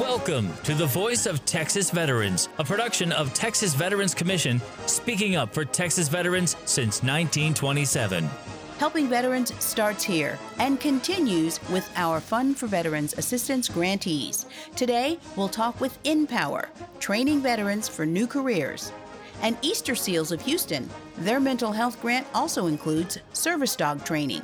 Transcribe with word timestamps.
Welcome 0.00 0.50
to 0.64 0.74
the 0.74 0.86
Voice 0.86 1.26
of 1.26 1.44
Texas 1.44 1.90
Veterans, 1.90 2.48
a 2.58 2.64
production 2.64 3.12
of 3.12 3.34
Texas 3.34 3.74
Veterans 3.74 4.14
Commission, 4.14 4.58
speaking 4.86 5.36
up 5.36 5.52
for 5.52 5.66
Texas 5.66 6.08
veterans 6.08 6.56
since 6.64 7.02
1927. 7.02 8.26
Helping 8.78 9.06
Veterans 9.06 9.54
starts 9.62 10.02
here 10.02 10.38
and 10.58 10.80
continues 10.80 11.60
with 11.68 11.86
our 11.94 12.20
Fund 12.20 12.56
for 12.56 12.68
Veterans 12.68 13.12
Assistance 13.18 13.68
grantees. 13.68 14.46
Today, 14.76 15.18
we'll 15.36 15.46
talk 15.46 15.78
with 15.78 16.02
NPower, 16.04 16.68
training 16.98 17.42
veterans 17.42 17.86
for 17.86 18.06
new 18.06 18.26
careers. 18.26 18.92
And 19.42 19.58
Easter 19.60 19.94
Seals 19.94 20.32
of 20.32 20.40
Houston, 20.40 20.88
their 21.18 21.38
mental 21.38 21.70
health 21.70 22.00
grant 22.00 22.26
also 22.32 22.66
includes 22.66 23.18
service 23.34 23.76
dog 23.76 24.06
training. 24.06 24.42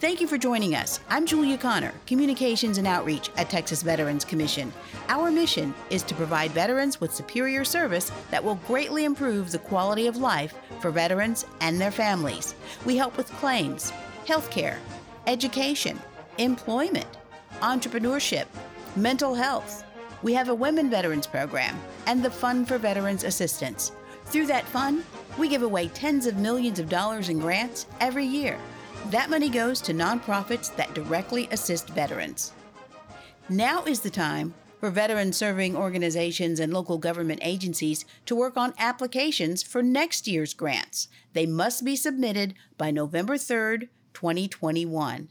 Thank 0.00 0.22
you 0.22 0.26
for 0.26 0.38
joining 0.38 0.74
us. 0.76 0.98
I'm 1.10 1.26
Julia 1.26 1.58
Connor, 1.58 1.92
Communications 2.06 2.78
and 2.78 2.86
Outreach 2.86 3.28
at 3.36 3.50
Texas 3.50 3.82
Veterans 3.82 4.24
Commission. 4.24 4.72
Our 5.10 5.30
mission 5.30 5.74
is 5.90 6.02
to 6.04 6.14
provide 6.14 6.52
veterans 6.52 7.02
with 7.02 7.14
superior 7.14 7.66
service 7.66 8.10
that 8.30 8.42
will 8.42 8.54
greatly 8.66 9.04
improve 9.04 9.52
the 9.52 9.58
quality 9.58 10.06
of 10.06 10.16
life 10.16 10.54
for 10.80 10.90
veterans 10.90 11.44
and 11.60 11.78
their 11.78 11.90
families. 11.90 12.54
We 12.86 12.96
help 12.96 13.18
with 13.18 13.30
claims, 13.32 13.92
healthcare, 14.24 14.78
education, 15.26 16.00
employment, 16.38 17.18
entrepreneurship, 17.60 18.46
mental 18.96 19.34
health. 19.34 19.84
We 20.22 20.32
have 20.32 20.48
a 20.48 20.54
women 20.54 20.88
veterans 20.88 21.26
program 21.26 21.78
and 22.06 22.24
the 22.24 22.30
Fund 22.30 22.68
for 22.68 22.78
Veterans 22.78 23.24
Assistance. 23.24 23.92
Through 24.24 24.46
that 24.46 24.64
fund, 24.64 25.04
we 25.36 25.46
give 25.46 25.62
away 25.62 25.88
tens 25.88 26.24
of 26.24 26.38
millions 26.38 26.78
of 26.78 26.88
dollars 26.88 27.28
in 27.28 27.38
grants 27.38 27.84
every 28.00 28.24
year. 28.24 28.58
That 29.08 29.30
money 29.30 29.48
goes 29.48 29.80
to 29.82 29.92
nonprofits 29.92 30.74
that 30.76 30.94
directly 30.94 31.48
assist 31.50 31.88
veterans. 31.88 32.52
Now 33.48 33.82
is 33.84 34.00
the 34.00 34.10
time 34.10 34.54
for 34.78 34.90
veteran 34.90 35.32
serving 35.32 35.76
organizations 35.76 36.60
and 36.60 36.72
local 36.72 36.98
government 36.98 37.40
agencies 37.42 38.04
to 38.26 38.36
work 38.36 38.56
on 38.56 38.74
applications 38.78 39.62
for 39.62 39.82
next 39.82 40.28
year's 40.28 40.54
grants. 40.54 41.08
They 41.32 41.46
must 41.46 41.84
be 41.84 41.96
submitted 41.96 42.54
by 42.78 42.90
November 42.90 43.34
3rd, 43.34 43.88
2021. 44.14 45.28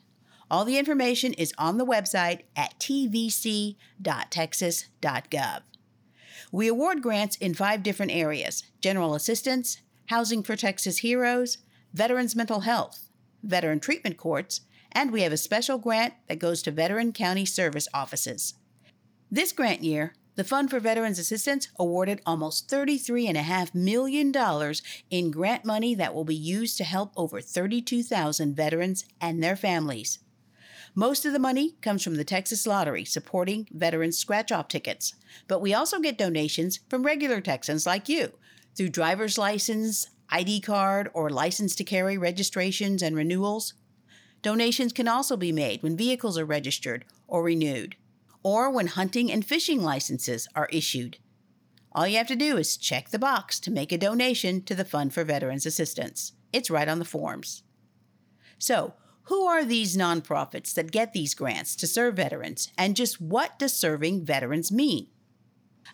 All 0.51 0.65
the 0.65 0.77
information 0.77 1.33
is 1.33 1.53
on 1.57 1.77
the 1.77 1.85
website 1.85 2.41
at 2.55 2.77
tvc.texas.gov. 2.79 5.61
We 6.51 6.67
award 6.67 7.01
grants 7.01 7.37
in 7.37 7.53
five 7.53 7.83
different 7.83 8.11
areas 8.11 8.63
general 8.81 9.15
assistance, 9.15 9.81
housing 10.07 10.43
for 10.43 10.55
Texas 10.55 10.99
heroes, 10.99 11.59
veterans 11.93 12.35
mental 12.35 12.61
health, 12.61 13.08
veteran 13.43 13.79
treatment 13.79 14.17
courts, 14.17 14.61
and 14.91 15.11
we 15.11 15.21
have 15.21 15.31
a 15.31 15.37
special 15.37 15.77
grant 15.77 16.13
that 16.27 16.39
goes 16.39 16.61
to 16.63 16.71
veteran 16.71 17.13
county 17.13 17.45
service 17.45 17.87
offices. 17.93 18.55
This 19.31 19.51
grant 19.51 19.83
year, 19.83 20.13
the 20.35 20.43
Fund 20.43 20.69
for 20.69 20.79
Veterans 20.79 21.19
Assistance 21.19 21.67
awarded 21.77 22.21
almost 22.25 22.69
$33.5 22.69 23.75
million 23.75 24.33
in 25.09 25.31
grant 25.31 25.65
money 25.65 25.93
that 25.95 26.15
will 26.15 26.23
be 26.23 26.35
used 26.35 26.77
to 26.77 26.83
help 26.85 27.11
over 27.17 27.41
32,000 27.41 28.55
veterans 28.55 29.05
and 29.19 29.43
their 29.43 29.57
families. 29.57 30.19
Most 30.95 31.25
of 31.25 31.33
the 31.33 31.39
money 31.39 31.75
comes 31.81 32.03
from 32.03 32.15
the 32.15 32.23
Texas 32.23 32.65
Lottery 32.65 33.05
supporting 33.05 33.67
veterans 33.71 34.17
scratch 34.17 34.51
off 34.51 34.69
tickets, 34.69 35.13
but 35.47 35.59
we 35.59 35.73
also 35.73 35.99
get 35.99 36.17
donations 36.17 36.79
from 36.89 37.05
regular 37.05 37.41
Texans 37.41 37.85
like 37.85 38.09
you 38.09 38.31
through 38.75 38.89
driver's 38.89 39.37
license, 39.37 40.07
ID 40.31 40.61
card, 40.61 41.09
or 41.13 41.29
license 41.29 41.75
to 41.75 41.83
carry 41.83 42.17
registrations 42.17 43.01
and 43.01 43.15
renewals. 43.15 43.73
Donations 44.41 44.93
can 44.93 45.07
also 45.07 45.35
be 45.35 45.51
made 45.51 45.83
when 45.83 45.97
vehicles 45.97 46.37
are 46.37 46.45
registered 46.45 47.05
or 47.27 47.43
renewed, 47.43 47.95
or 48.43 48.69
when 48.69 48.87
hunting 48.87 49.31
and 49.31 49.45
fishing 49.45 49.81
licenses 49.81 50.47
are 50.55 50.69
issued. 50.71 51.17
All 51.91 52.07
you 52.07 52.17
have 52.17 52.27
to 52.27 52.35
do 52.35 52.57
is 52.57 52.77
check 52.77 53.09
the 53.09 53.19
box 53.19 53.59
to 53.61 53.71
make 53.71 53.91
a 53.91 53.97
donation 53.97 54.61
to 54.63 54.75
the 54.75 54.85
Fund 54.85 55.13
for 55.13 55.23
Veterans 55.23 55.65
Assistance. 55.65 56.33
It's 56.53 56.69
right 56.69 56.87
on 56.87 56.99
the 56.99 57.05
forms. 57.05 57.63
So, 58.57 58.93
who 59.23 59.45
are 59.45 59.63
these 59.63 59.97
nonprofits 59.97 60.73
that 60.73 60.91
get 60.91 61.13
these 61.13 61.35
grants 61.35 61.75
to 61.77 61.87
serve 61.87 62.15
veterans, 62.15 62.71
and 62.77 62.95
just 62.95 63.21
what 63.21 63.59
does 63.59 63.73
serving 63.73 64.25
veterans 64.25 64.71
mean? 64.71 65.07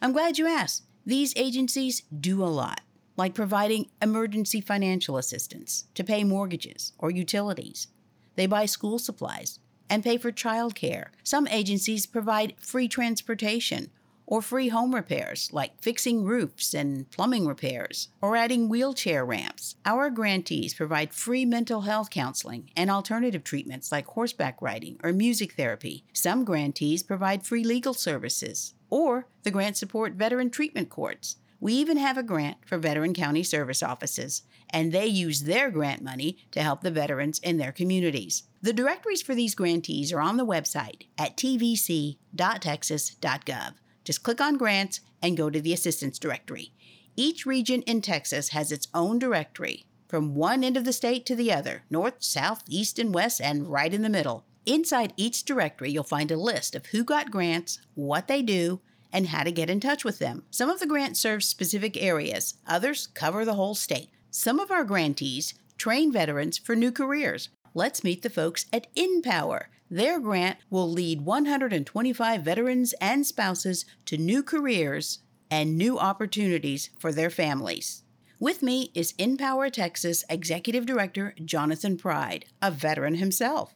I'm 0.01 0.13
glad 0.13 0.37
you 0.37 0.47
asked. 0.47 0.83
These 1.05 1.33
agencies 1.35 2.03
do 2.17 2.43
a 2.43 2.45
lot 2.45 2.81
like 3.17 3.33
providing 3.33 3.89
emergency 4.01 4.61
financial 4.61 5.17
assistance 5.17 5.85
to 5.95 6.03
pay 6.03 6.23
mortgages 6.23 6.93
or 6.97 7.11
utilities. 7.11 7.87
They 8.35 8.45
buy 8.45 8.65
school 8.65 8.99
supplies 8.99 9.59
and 9.89 10.03
pay 10.03 10.17
for 10.17 10.31
childcare. 10.31 11.07
Some 11.23 11.47
agencies 11.47 12.05
provide 12.05 12.55
free 12.59 12.87
transportation 12.87 13.89
or 14.27 14.41
free 14.41 14.69
home 14.69 14.95
repairs, 14.95 15.49
like 15.53 15.81
fixing 15.81 16.23
roofs 16.23 16.73
and 16.73 17.09
plumbing 17.11 17.45
repairs, 17.45 18.09
or 18.21 18.35
adding 18.35 18.67
wheelchair 18.67 19.23
ramps. 19.23 19.75
Our 19.85 20.09
grantees 20.09 20.73
provide 20.73 21.13
free 21.13 21.45
mental 21.45 21.81
health 21.81 22.09
counseling 22.09 22.71
and 22.75 22.89
alternative 22.89 23.43
treatments 23.43 23.91
like 23.91 24.07
horseback 24.07 24.61
riding 24.61 24.99
or 25.03 25.13
music 25.13 25.53
therapy. 25.53 26.05
Some 26.11 26.43
grantees 26.43 27.03
provide 27.03 27.45
free 27.45 27.63
legal 27.63 27.93
services, 27.93 28.73
or 28.89 29.27
the 29.43 29.51
grant 29.51 29.77
support 29.77 30.13
veteran 30.13 30.49
treatment 30.49 30.89
courts. 30.89 31.37
We 31.59 31.73
even 31.73 31.97
have 31.97 32.17
a 32.17 32.23
grant 32.23 32.57
for 32.65 32.77
veteran 32.77 33.13
county 33.13 33.43
service 33.43 33.81
offices, 33.81 34.43
and 34.69 34.91
they 34.91 35.07
use 35.07 35.43
their 35.43 35.71
grant 35.71 36.01
money 36.01 36.37
to 36.51 36.61
help 36.61 36.81
the 36.81 36.91
veterans 36.91 37.39
in 37.39 37.57
their 37.57 37.71
communities. 37.71 38.43
The 38.61 38.73
directories 38.73 39.21
for 39.21 39.33
these 39.35 39.55
grantees 39.55 40.11
are 40.11 40.19
on 40.19 40.35
the 40.37 40.45
website 40.45 41.03
at 41.17 41.37
tvc.texas.gov. 41.37 43.73
Just 44.03 44.23
click 44.23 44.41
on 44.41 44.57
grants 44.57 44.99
and 45.21 45.37
go 45.37 45.49
to 45.49 45.61
the 45.61 45.73
assistance 45.73 46.19
directory. 46.19 46.73
Each 47.15 47.45
region 47.45 47.81
in 47.83 48.01
Texas 48.01 48.49
has 48.49 48.71
its 48.71 48.87
own 48.93 49.19
directory, 49.19 49.85
from 50.07 50.35
one 50.35 50.63
end 50.63 50.77
of 50.77 50.83
the 50.83 50.93
state 50.93 51.25
to 51.27 51.35
the 51.35 51.51
other 51.51 51.83
north, 51.89 52.15
south, 52.19 52.63
east, 52.67 52.99
and 52.99 53.13
west, 53.13 53.39
and 53.39 53.67
right 53.67 53.93
in 53.93 54.01
the 54.01 54.09
middle. 54.09 54.45
Inside 54.65 55.13
each 55.15 55.45
directory, 55.45 55.91
you'll 55.91 56.03
find 56.03 56.31
a 56.31 56.37
list 56.37 56.75
of 56.75 56.87
who 56.87 57.03
got 57.03 57.31
grants, 57.31 57.79
what 57.93 58.27
they 58.27 58.41
do, 58.41 58.81
and 59.15 59.27
how 59.27 59.43
to 59.43 59.51
get 59.51 59.69
in 59.69 59.79
touch 59.79 60.03
with 60.03 60.19
them. 60.19 60.43
Some 60.51 60.69
of 60.69 60.81
the 60.81 60.85
grants 60.85 61.21
serve 61.21 61.41
specific 61.41 61.95
areas, 61.95 62.55
others 62.67 63.07
cover 63.13 63.45
the 63.45 63.53
whole 63.53 63.73
state. 63.73 64.09
Some 64.29 64.59
of 64.59 64.69
our 64.69 64.83
grantees 64.83 65.53
train 65.77 66.11
veterans 66.11 66.57
for 66.57 66.75
new 66.75 66.91
careers. 66.91 67.47
Let's 67.73 68.03
meet 68.03 68.23
the 68.23 68.29
folks 68.29 68.65
at 68.73 68.93
NPower. 68.93 69.67
Their 69.89 70.19
grant 70.19 70.57
will 70.69 70.91
lead 70.91 71.21
125 71.21 72.41
veterans 72.41 72.93
and 72.99 73.25
spouses 73.25 73.85
to 74.07 74.17
new 74.17 74.43
careers 74.43 75.19
and 75.49 75.77
new 75.77 75.97
opportunities 75.97 76.89
for 76.99 77.13
their 77.13 77.29
families. 77.29 78.03
With 78.37 78.61
me 78.61 78.91
is 78.93 79.13
NPower 79.13 79.71
Texas 79.71 80.25
Executive 80.29 80.85
Director 80.85 81.33
Jonathan 81.45 81.95
Pride, 81.95 82.43
a 82.61 82.69
veteran 82.69 83.15
himself. 83.15 83.73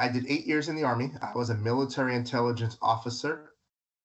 I 0.00 0.08
did 0.08 0.26
eight 0.26 0.44
years 0.44 0.68
in 0.68 0.74
the 0.74 0.82
Army. 0.82 1.12
I 1.22 1.36
was 1.36 1.50
a 1.50 1.54
military 1.54 2.16
intelligence 2.16 2.76
officer 2.82 3.51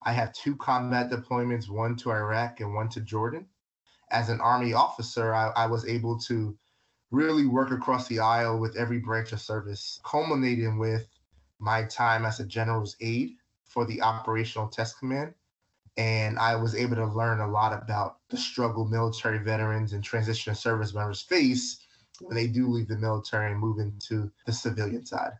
I 0.03 0.13
have 0.13 0.33
two 0.33 0.55
combat 0.55 1.09
deployments, 1.09 1.69
one 1.69 1.95
to 1.97 2.11
Iraq 2.11 2.59
and 2.59 2.73
one 2.73 2.89
to 2.89 3.01
Jordan. 3.01 3.47
As 4.09 4.29
an 4.29 4.39
Army 4.39 4.73
officer, 4.73 5.33
I, 5.33 5.51
I 5.55 5.65
was 5.67 5.85
able 5.85 6.17
to 6.21 6.57
really 7.11 7.45
work 7.45 7.71
across 7.71 8.07
the 8.07 8.19
aisle 8.19 8.59
with 8.59 8.77
every 8.77 8.99
branch 8.99 9.31
of 9.31 9.41
service, 9.41 9.99
culminating 10.05 10.77
with 10.77 11.07
my 11.59 11.83
time 11.83 12.25
as 12.25 12.39
a 12.39 12.45
general's 12.45 12.95
aide 13.01 13.31
for 13.65 13.85
the 13.85 14.01
Operational 14.01 14.67
Test 14.67 14.99
Command. 14.99 15.33
And 15.97 16.37
I 16.37 16.55
was 16.55 16.75
able 16.75 16.95
to 16.97 17.05
learn 17.07 17.39
a 17.39 17.47
lot 17.47 17.73
about 17.73 18.19
the 18.29 18.37
struggle 18.37 18.85
military 18.85 19.39
veterans 19.39 19.93
and 19.93 20.03
transition 20.03 20.53
service 20.53 20.93
members 20.93 21.21
face 21.21 21.87
when 22.21 22.35
they 22.35 22.47
do 22.47 22.67
leave 22.67 22.87
the 22.87 22.97
military 22.97 23.51
and 23.51 23.59
move 23.59 23.79
into 23.79 24.31
the 24.45 24.51
civilian 24.53 25.05
side. 25.05 25.31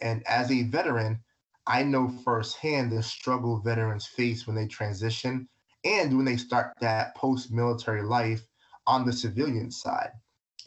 And 0.00 0.24
as 0.26 0.50
a 0.50 0.62
veteran, 0.64 1.20
I 1.66 1.82
know 1.82 2.08
firsthand 2.24 2.92
the 2.92 3.02
struggle 3.02 3.60
veterans 3.60 4.06
face 4.06 4.46
when 4.46 4.54
they 4.56 4.66
transition 4.66 5.48
and 5.84 6.16
when 6.16 6.24
they 6.24 6.36
start 6.36 6.74
that 6.80 7.14
post 7.14 7.52
military 7.52 8.02
life 8.02 8.42
on 8.86 9.06
the 9.06 9.12
civilian 9.12 9.70
side. 9.70 10.10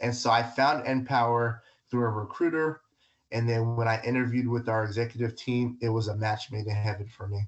And 0.02 0.16
so 0.16 0.32
I 0.32 0.44
found 0.44 0.86
NPower 0.86 1.60
through 1.90 2.06
a 2.06 2.10
recruiter. 2.10 2.82
And 3.32 3.48
then 3.48 3.76
when 3.76 3.88
I 3.88 4.02
interviewed 4.04 4.48
with 4.48 4.70
our 4.70 4.86
executive 4.86 5.36
team, 5.36 5.78
it 5.82 5.90
was 5.90 6.08
a 6.08 6.16
match 6.16 6.52
made 6.52 6.66
in 6.66 6.76
heaven 6.76 7.08
for 7.08 7.28
me. 7.28 7.48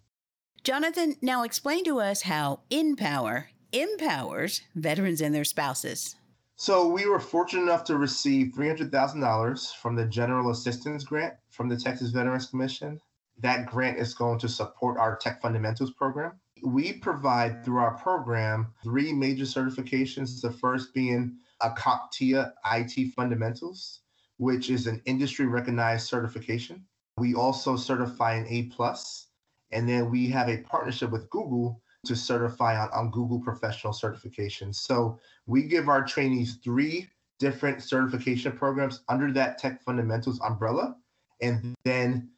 Jonathan, 0.63 1.15
now 1.21 1.43
explain 1.43 1.83
to 1.85 1.99
us 1.99 2.23
how 2.23 2.61
NPower 2.69 3.45
empowers 3.71 4.61
veterans 4.75 5.21
and 5.21 5.33
their 5.33 5.45
spouses. 5.45 6.15
So 6.55 6.87
we 6.89 7.05
were 7.05 7.19
fortunate 7.19 7.63
enough 7.63 7.85
to 7.85 7.97
receive 7.97 8.53
$300,000 8.53 9.75
from 9.75 9.95
the 9.95 10.05
General 10.05 10.51
Assistance 10.51 11.05
Grant 11.05 11.35
from 11.49 11.69
the 11.69 11.77
Texas 11.77 12.11
Veterans 12.11 12.47
Commission 12.47 12.99
that 13.39 13.65
grant 13.65 13.97
is 13.97 14.13
going 14.13 14.39
to 14.39 14.49
support 14.49 14.97
our 14.97 15.15
Tech 15.15 15.41
Fundamentals 15.41 15.91
program. 15.91 16.33
We 16.63 16.93
provide 16.93 17.63
through 17.63 17.79
our 17.79 17.97
program 17.97 18.73
three 18.83 19.13
major 19.13 19.45
certifications. 19.45 20.41
The 20.41 20.51
first 20.51 20.93
being 20.93 21.37
a 21.61 21.69
CompTIA 21.71 22.51
IT 22.73 23.13
Fundamentals, 23.13 24.01
which 24.37 24.69
is 24.69 24.87
an 24.87 25.01
industry 25.05 25.45
recognized 25.45 26.07
certification. 26.07 26.85
We 27.17 27.33
also 27.33 27.75
certify 27.75 28.35
an 28.35 28.47
A 28.49 28.63
plus 28.63 29.27
And 29.71 29.87
then 29.87 30.09
we 30.09 30.27
have 30.29 30.49
a 30.49 30.57
partnership 30.63 31.11
with 31.11 31.29
Google 31.29 31.81
to 32.05 32.15
certify 32.15 32.79
on, 32.81 32.89
on 32.91 33.11
Google 33.11 33.39
professional 33.39 33.93
certifications. 33.93 34.75
So 34.75 35.19
we 35.45 35.63
give 35.63 35.89
our 35.89 36.03
trainees 36.03 36.57
three 36.63 37.07
different 37.39 37.83
certification 37.83 38.51
programs 38.51 39.01
under 39.09 39.31
that 39.33 39.57
tech 39.57 39.81
fundamentals 39.83 40.39
umbrella. 40.41 40.95
And 41.41 41.75
then 41.85 42.29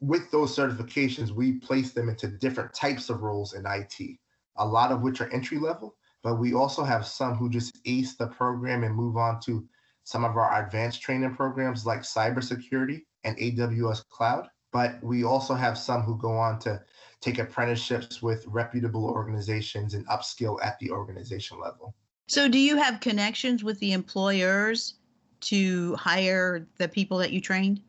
with 0.00 0.30
those 0.30 0.56
certifications, 0.56 1.30
we 1.30 1.52
place 1.52 1.92
them 1.92 2.08
into 2.08 2.28
different 2.28 2.72
types 2.72 3.10
of 3.10 3.22
roles 3.22 3.54
in 3.54 3.64
IT, 3.66 4.18
a 4.56 4.66
lot 4.66 4.92
of 4.92 5.02
which 5.02 5.20
are 5.20 5.32
entry 5.32 5.58
level, 5.58 5.96
but 6.22 6.36
we 6.36 6.54
also 6.54 6.82
have 6.82 7.06
some 7.06 7.34
who 7.34 7.50
just 7.50 7.78
ace 7.84 8.16
the 8.16 8.26
program 8.26 8.82
and 8.82 8.94
move 8.94 9.16
on 9.16 9.40
to 9.40 9.66
some 10.04 10.24
of 10.24 10.36
our 10.36 10.64
advanced 10.64 11.02
training 11.02 11.34
programs 11.34 11.86
like 11.86 12.00
cybersecurity 12.00 13.02
and 13.24 13.36
AWS 13.36 14.08
cloud. 14.08 14.48
But 14.72 15.02
we 15.02 15.24
also 15.24 15.54
have 15.54 15.76
some 15.76 16.02
who 16.02 16.16
go 16.16 16.32
on 16.32 16.58
to 16.60 16.80
take 17.20 17.38
apprenticeships 17.38 18.22
with 18.22 18.46
reputable 18.46 19.04
organizations 19.04 19.94
and 19.94 20.06
upskill 20.08 20.58
at 20.64 20.78
the 20.78 20.90
organization 20.90 21.60
level. 21.60 21.94
So, 22.28 22.48
do 22.48 22.58
you 22.58 22.76
have 22.76 23.00
connections 23.00 23.64
with 23.64 23.80
the 23.80 23.92
employers 23.92 24.94
to 25.40 25.96
hire 25.96 26.68
the 26.78 26.88
people 26.88 27.18
that 27.18 27.32
you 27.32 27.40
trained? 27.40 27.82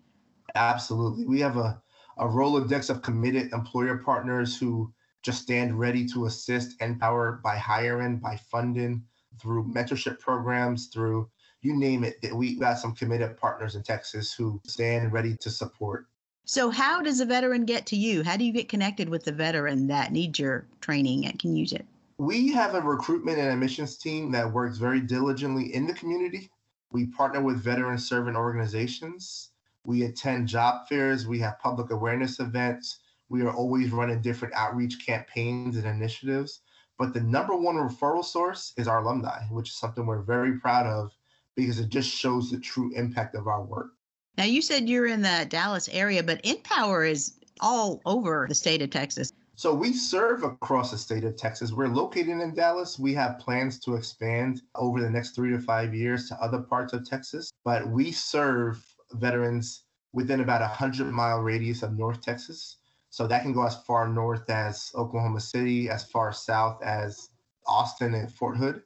Absolutely. 0.56 1.26
We 1.26 1.40
have 1.42 1.58
a, 1.58 1.82
a 2.18 2.26
Rolodex 2.26 2.90
of 2.90 3.02
committed 3.02 3.52
employer 3.54 3.98
partners 3.98 4.58
who 4.58 4.94
just 5.24 5.44
stand 5.44 5.80
ready 5.80 6.06
to 6.08 6.26
assist 6.26 6.80
NPower 6.80 7.42
by 7.42 7.58
hiring, 7.58 8.18
by 8.18 8.38
funding, 8.38 9.04
through 9.40 9.72
mentorship 9.72 10.20
programs, 10.20 10.88
through 10.88 11.30
you 11.62 11.76
name 11.76 12.04
it. 12.04 12.18
We 12.34 12.56
got 12.56 12.80
some 12.80 12.96
committed 12.96 13.38
partners 13.38 13.76
in 13.76 13.84
Texas 13.84 14.34
who 14.34 14.60
stand 14.66 15.14
ready 15.14 15.38
to 15.38 15.50
support. 15.50 16.08
So, 16.46 16.72
how 16.72 17.02
does 17.02 17.20
a 17.20 17.26
veteran 17.26 17.66
get 17.66 17.86
to 17.88 17.96
you? 17.96 18.24
How 18.24 18.36
do 18.36 18.44
you 18.44 18.52
get 18.52 18.68
connected 18.68 19.10
with 19.10 19.24
the 19.24 19.32
veteran 19.32 19.88
that 19.88 20.12
needs 20.12 20.40
your 20.40 20.66
training 20.82 21.28
and 21.28 21.38
can 21.38 21.56
use 21.56 21.72
it? 21.72 21.86
We 22.18 22.52
have 22.52 22.74
a 22.74 22.82
recruitment 22.82 23.38
and 23.38 23.50
admissions 23.50 23.98
team 23.98 24.32
that 24.32 24.52
works 24.52 24.78
very 24.78 25.02
diligently 25.02 25.74
in 25.74 25.88
the 25.88 25.94
community. 25.94 26.50
We 26.92 27.08
partner 27.08 27.42
with 27.42 27.64
veteran 27.64 27.98
serving 27.98 28.36
organizations. 28.36 29.52
We 29.86 30.04
attend 30.04 30.48
job 30.48 30.88
fairs. 30.88 31.28
We 31.28 31.40
have 31.40 31.60
public 31.60 31.92
awareness 31.92 32.40
events. 32.40 33.00
We 33.30 33.42
are 33.42 33.54
always 33.54 33.92
running 33.92 34.22
different 34.22 34.54
outreach 34.54 35.06
campaigns 35.06 35.78
and 35.78 35.86
initiatives. 35.86 36.62
But 37.00 37.14
the 37.14 37.22
number 37.22 37.56
one 37.56 37.76
referral 37.76 38.24
source 38.24 38.74
is 38.78 38.88
our 38.88 39.00
alumni, 39.00 39.44
which 39.50 39.70
is 39.70 39.78
something 39.78 40.06
we're 40.06 40.22
very 40.22 40.60
proud 40.60 40.86
of 40.86 41.12
because 41.56 41.80
it 41.80 41.90
just 41.90 42.10
shows 42.10 42.52
the 42.52 42.60
true 42.60 42.92
impact 42.96 43.36
of 43.36 43.48
our 43.48 43.64
work. 43.64 43.92
Now, 44.38 44.44
you 44.46 44.62
said 44.62 44.88
you're 44.88 45.08
in 45.08 45.22
the 45.22 45.46
Dallas 45.50 45.90
area, 45.90 46.24
but 46.24 46.44
NPower 46.44 47.10
is 47.10 47.40
all 47.60 48.02
over 48.06 48.46
the 48.48 48.56
state 48.56 48.82
of 48.82 48.90
Texas. 48.90 49.34
So 49.56 49.74
we 49.74 49.94
serve 49.94 50.44
across 50.44 50.92
the 50.92 50.98
state 50.98 51.24
of 51.24 51.36
Texas. 51.36 51.72
We're 51.72 51.88
located 51.88 52.40
in 52.40 52.56
Dallas. 52.56 52.98
We 52.98 53.14
have 53.14 53.38
plans 53.40 53.80
to 53.82 53.96
expand 53.96 54.62
over 54.76 55.02
the 55.02 55.10
next 55.10 55.36
three 55.36 55.52
to 55.52 55.60
five 55.60 55.94
years 55.94 56.28
to 56.30 56.36
other 56.42 56.60
parts 56.60 56.94
of 56.94 57.08
Texas, 57.08 57.52
but 57.64 57.88
we 57.88 58.12
serve 58.12 58.84
veterans 59.14 59.84
within 60.14 60.42
about 60.42 60.62
a 60.62 60.66
100 60.66 61.12
mile 61.12 61.40
radius 61.40 61.84
of 61.84 61.98
North 61.98 62.22
Texas. 62.22 62.78
So 63.10 63.28
that 63.28 63.44
can 63.44 63.54
go 63.54 63.66
as 63.66 63.76
far 63.84 64.08
north 64.08 64.50
as 64.50 64.92
Oklahoma 64.96 65.42
City, 65.42 65.90
as 65.90 66.04
far 66.04 66.32
south 66.32 66.82
as 66.82 67.30
Austin 67.68 68.14
and 68.14 68.32
Fort 68.32 68.58
Hood. 68.58 68.84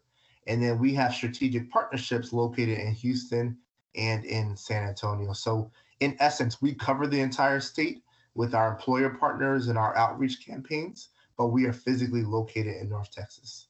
And 0.47 0.61
then 0.61 0.79
we 0.79 0.93
have 0.95 1.13
strategic 1.13 1.69
partnerships 1.71 2.33
located 2.33 2.79
in 2.79 2.93
Houston 2.93 3.57
and 3.95 4.25
in 4.25 4.55
San 4.55 4.87
Antonio. 4.87 5.33
So, 5.33 5.71
in 6.01 6.15
essence, 6.19 6.61
we 6.61 6.73
cover 6.73 7.07
the 7.07 7.21
entire 7.21 7.59
state 7.59 8.03
with 8.35 8.53
our 8.53 8.73
employer 8.73 9.09
partners 9.11 9.69
and 9.69 9.77
our 9.77 9.95
outreach 9.95 10.45
campaigns, 10.45 11.09
but 11.37 11.47
we 11.47 11.65
are 11.65 11.73
physically 11.73 12.23
located 12.23 12.75
in 12.81 12.89
North 12.89 13.11
Texas. 13.11 13.67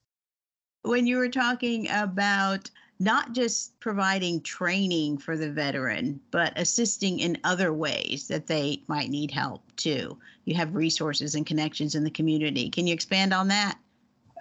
When 0.82 1.06
you 1.08 1.18
were 1.18 1.30
talking 1.30 1.90
about 1.90 2.70
not 3.00 3.34
just 3.34 3.80
providing 3.80 4.42
training 4.42 5.18
for 5.18 5.36
the 5.36 5.52
veteran, 5.52 6.20
but 6.32 6.54
assisting 6.56 7.20
in 7.20 7.38
other 7.44 7.74
ways 7.74 8.28
that 8.28 8.48
they 8.48 8.82
might 8.88 9.10
need 9.10 9.32
help 9.32 9.64
too. 9.76 10.18
You 10.46 10.56
have 10.56 10.76
resources 10.76 11.36
and 11.36 11.46
connections 11.46 11.96
in 11.96 12.04
the 12.04 12.12
community. 12.12 12.70
Can 12.70 12.88
you 12.88 12.94
expand 12.94 13.34
on 13.34 13.48
that? 13.50 13.78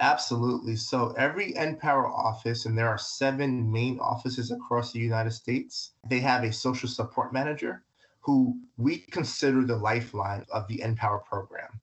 Absolutely. 0.00 0.76
So 0.76 1.14
every 1.16 1.52
NPower 1.52 2.10
office, 2.10 2.66
and 2.66 2.76
there 2.76 2.88
are 2.88 2.98
seven 2.98 3.70
main 3.70 3.98
offices 4.00 4.50
across 4.50 4.92
the 4.92 4.98
United 4.98 5.30
States, 5.30 5.92
they 6.08 6.20
have 6.20 6.42
a 6.42 6.52
social 6.52 6.88
support 6.88 7.32
manager 7.32 7.84
who 8.20 8.58
we 8.76 8.98
consider 8.98 9.64
the 9.64 9.76
lifeline 9.76 10.44
of 10.52 10.66
the 10.68 10.78
NPower 10.78 11.24
program. 11.24 11.80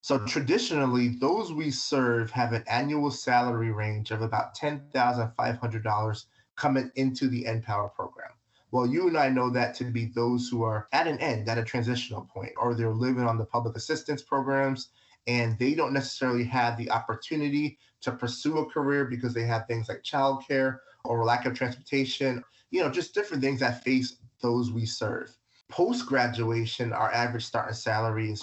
So 0.00 0.24
traditionally, 0.26 1.08
those 1.08 1.52
we 1.52 1.70
serve 1.70 2.30
have 2.30 2.52
an 2.52 2.64
annual 2.68 3.10
salary 3.10 3.72
range 3.72 4.10
of 4.10 4.22
about 4.22 4.56
$10,500 4.56 6.24
coming 6.56 6.90
into 6.94 7.28
the 7.28 7.44
NPower 7.44 7.92
program. 7.94 8.30
Well, 8.70 8.86
you 8.86 9.08
and 9.08 9.16
I 9.16 9.28
know 9.28 9.50
that 9.50 9.74
to 9.76 9.84
be 9.84 10.06
those 10.06 10.48
who 10.48 10.62
are 10.62 10.88
at 10.92 11.06
an 11.06 11.18
end, 11.18 11.48
at 11.48 11.58
a 11.58 11.64
transitional 11.64 12.22
point, 12.22 12.52
or 12.56 12.74
they're 12.74 12.92
living 12.92 13.24
on 13.24 13.38
the 13.38 13.46
public 13.46 13.76
assistance 13.76 14.22
programs 14.22 14.90
and 15.26 15.58
they 15.58 15.74
don't 15.74 15.92
necessarily 15.92 16.44
have 16.44 16.76
the 16.76 16.90
opportunity 16.90 17.78
to 18.00 18.12
pursue 18.12 18.58
a 18.58 18.66
career 18.66 19.04
because 19.04 19.34
they 19.34 19.44
have 19.44 19.66
things 19.66 19.88
like 19.88 20.02
childcare 20.02 20.78
or 21.04 21.24
lack 21.24 21.44
of 21.46 21.54
transportation, 21.54 22.42
you 22.70 22.82
know, 22.82 22.90
just 22.90 23.14
different 23.14 23.42
things 23.42 23.60
that 23.60 23.84
face 23.84 24.16
those 24.40 24.70
we 24.70 24.86
serve. 24.86 25.36
Post 25.68 26.06
graduation, 26.06 26.92
our 26.92 27.12
average 27.12 27.44
starting 27.44 27.74
salary 27.74 28.30
is 28.30 28.42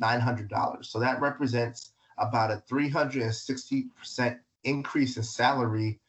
$48,900. 0.00 0.84
So 0.84 0.98
that 1.00 1.20
represents 1.20 1.92
about 2.18 2.50
a 2.50 2.62
360% 2.70 4.38
increase 4.64 5.16
in 5.16 5.22
salary 5.22 6.00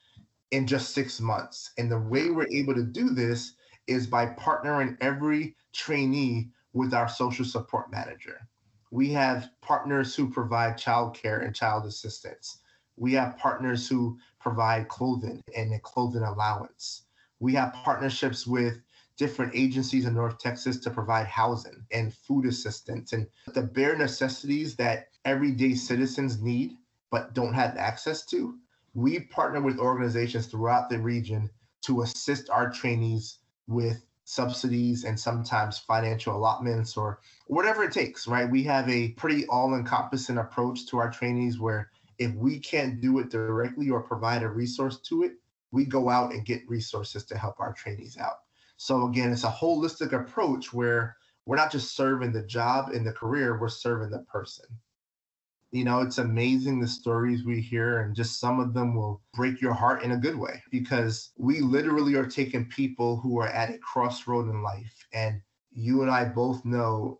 in 0.51 0.65
just 0.65 0.93
six 0.93 1.19
months. 1.19 1.71
And 1.77 1.91
the 1.91 1.99
way 1.99 2.29
we're 2.29 2.47
able 2.51 2.73
to 2.75 2.83
do 2.83 3.09
this 3.09 3.53
is 3.87 4.07
by 4.07 4.27
partnering 4.27 4.97
every 5.01 5.55
trainee 5.73 6.49
with 6.73 6.93
our 6.93 7.09
social 7.09 7.45
support 7.45 7.91
manager. 7.91 8.47
We 8.91 9.11
have 9.11 9.49
partners 9.61 10.15
who 10.15 10.29
provide 10.29 10.77
childcare 10.77 11.45
and 11.45 11.53
child 11.53 11.85
assistance. 11.85 12.59
We 12.95 13.13
have 13.13 13.37
partners 13.37 13.87
who 13.87 14.17
provide 14.39 14.87
clothing 14.87 15.41
and 15.55 15.73
a 15.73 15.79
clothing 15.79 16.23
allowance. 16.23 17.03
We 17.39 17.53
have 17.53 17.73
partnerships 17.73 18.47
with 18.47 18.79
different 19.17 19.51
agencies 19.55 20.05
in 20.05 20.13
North 20.13 20.37
Texas 20.37 20.77
to 20.77 20.91
provide 20.91 21.27
housing 21.27 21.83
and 21.91 22.13
food 22.13 22.45
assistance 22.45 23.13
and 23.13 23.27
the 23.53 23.63
bare 23.63 23.97
necessities 23.97 24.75
that 24.75 25.07
everyday 25.25 25.73
citizens 25.73 26.41
need 26.41 26.77
but 27.09 27.33
don't 27.33 27.53
have 27.53 27.75
access 27.77 28.25
to. 28.25 28.57
We 28.93 29.19
partner 29.19 29.61
with 29.61 29.79
organizations 29.79 30.47
throughout 30.47 30.89
the 30.89 30.99
region 30.99 31.49
to 31.83 32.01
assist 32.01 32.49
our 32.49 32.69
trainees 32.69 33.39
with 33.67 34.05
subsidies 34.23 35.05
and 35.05 35.19
sometimes 35.19 35.77
financial 35.77 36.35
allotments 36.35 36.97
or 36.97 37.19
whatever 37.47 37.83
it 37.83 37.93
takes, 37.93 38.27
right? 38.27 38.49
We 38.49 38.63
have 38.63 38.89
a 38.89 39.09
pretty 39.09 39.45
all 39.47 39.73
encompassing 39.73 40.37
approach 40.37 40.85
to 40.87 40.97
our 40.97 41.09
trainees 41.09 41.59
where 41.59 41.89
if 42.19 42.33
we 42.33 42.59
can't 42.59 42.99
do 42.99 43.19
it 43.19 43.29
directly 43.29 43.89
or 43.89 44.01
provide 44.01 44.43
a 44.43 44.49
resource 44.49 44.99
to 45.01 45.23
it, 45.23 45.33
we 45.71 45.85
go 45.85 46.09
out 46.09 46.33
and 46.33 46.45
get 46.45 46.67
resources 46.67 47.23
to 47.25 47.37
help 47.37 47.59
our 47.59 47.73
trainees 47.73 48.17
out. 48.17 48.39
So 48.77 49.07
again, 49.07 49.31
it's 49.31 49.43
a 49.43 49.51
holistic 49.51 50.13
approach 50.13 50.73
where 50.73 51.17
we're 51.45 51.57
not 51.57 51.71
just 51.71 51.95
serving 51.95 52.31
the 52.31 52.43
job 52.43 52.89
and 52.89 53.05
the 53.05 53.13
career, 53.13 53.59
we're 53.59 53.69
serving 53.69 54.09
the 54.09 54.19
person 54.19 54.65
you 55.71 55.83
know, 55.83 56.01
it's 56.01 56.17
amazing 56.17 56.79
the 56.79 56.87
stories 56.87 57.43
we 57.43 57.59
hear, 57.59 57.99
and 57.99 58.15
just 58.15 58.39
some 58.39 58.59
of 58.59 58.73
them 58.73 58.95
will 58.95 59.21
break 59.33 59.59
your 59.59 59.73
heart 59.73 60.01
in 60.03 60.11
a 60.11 60.17
good 60.17 60.37
way 60.37 60.61
because 60.71 61.31
we 61.37 61.59
literally 61.59 62.15
are 62.15 62.25
taking 62.25 62.65
people 62.65 63.17
who 63.17 63.39
are 63.39 63.49
at 63.49 63.69
a 63.69 63.77
crossroad 63.79 64.49
in 64.49 64.63
life. 64.63 65.05
And 65.13 65.41
you 65.71 66.01
and 66.03 66.11
I 66.11 66.25
both 66.25 66.63
know 66.63 67.19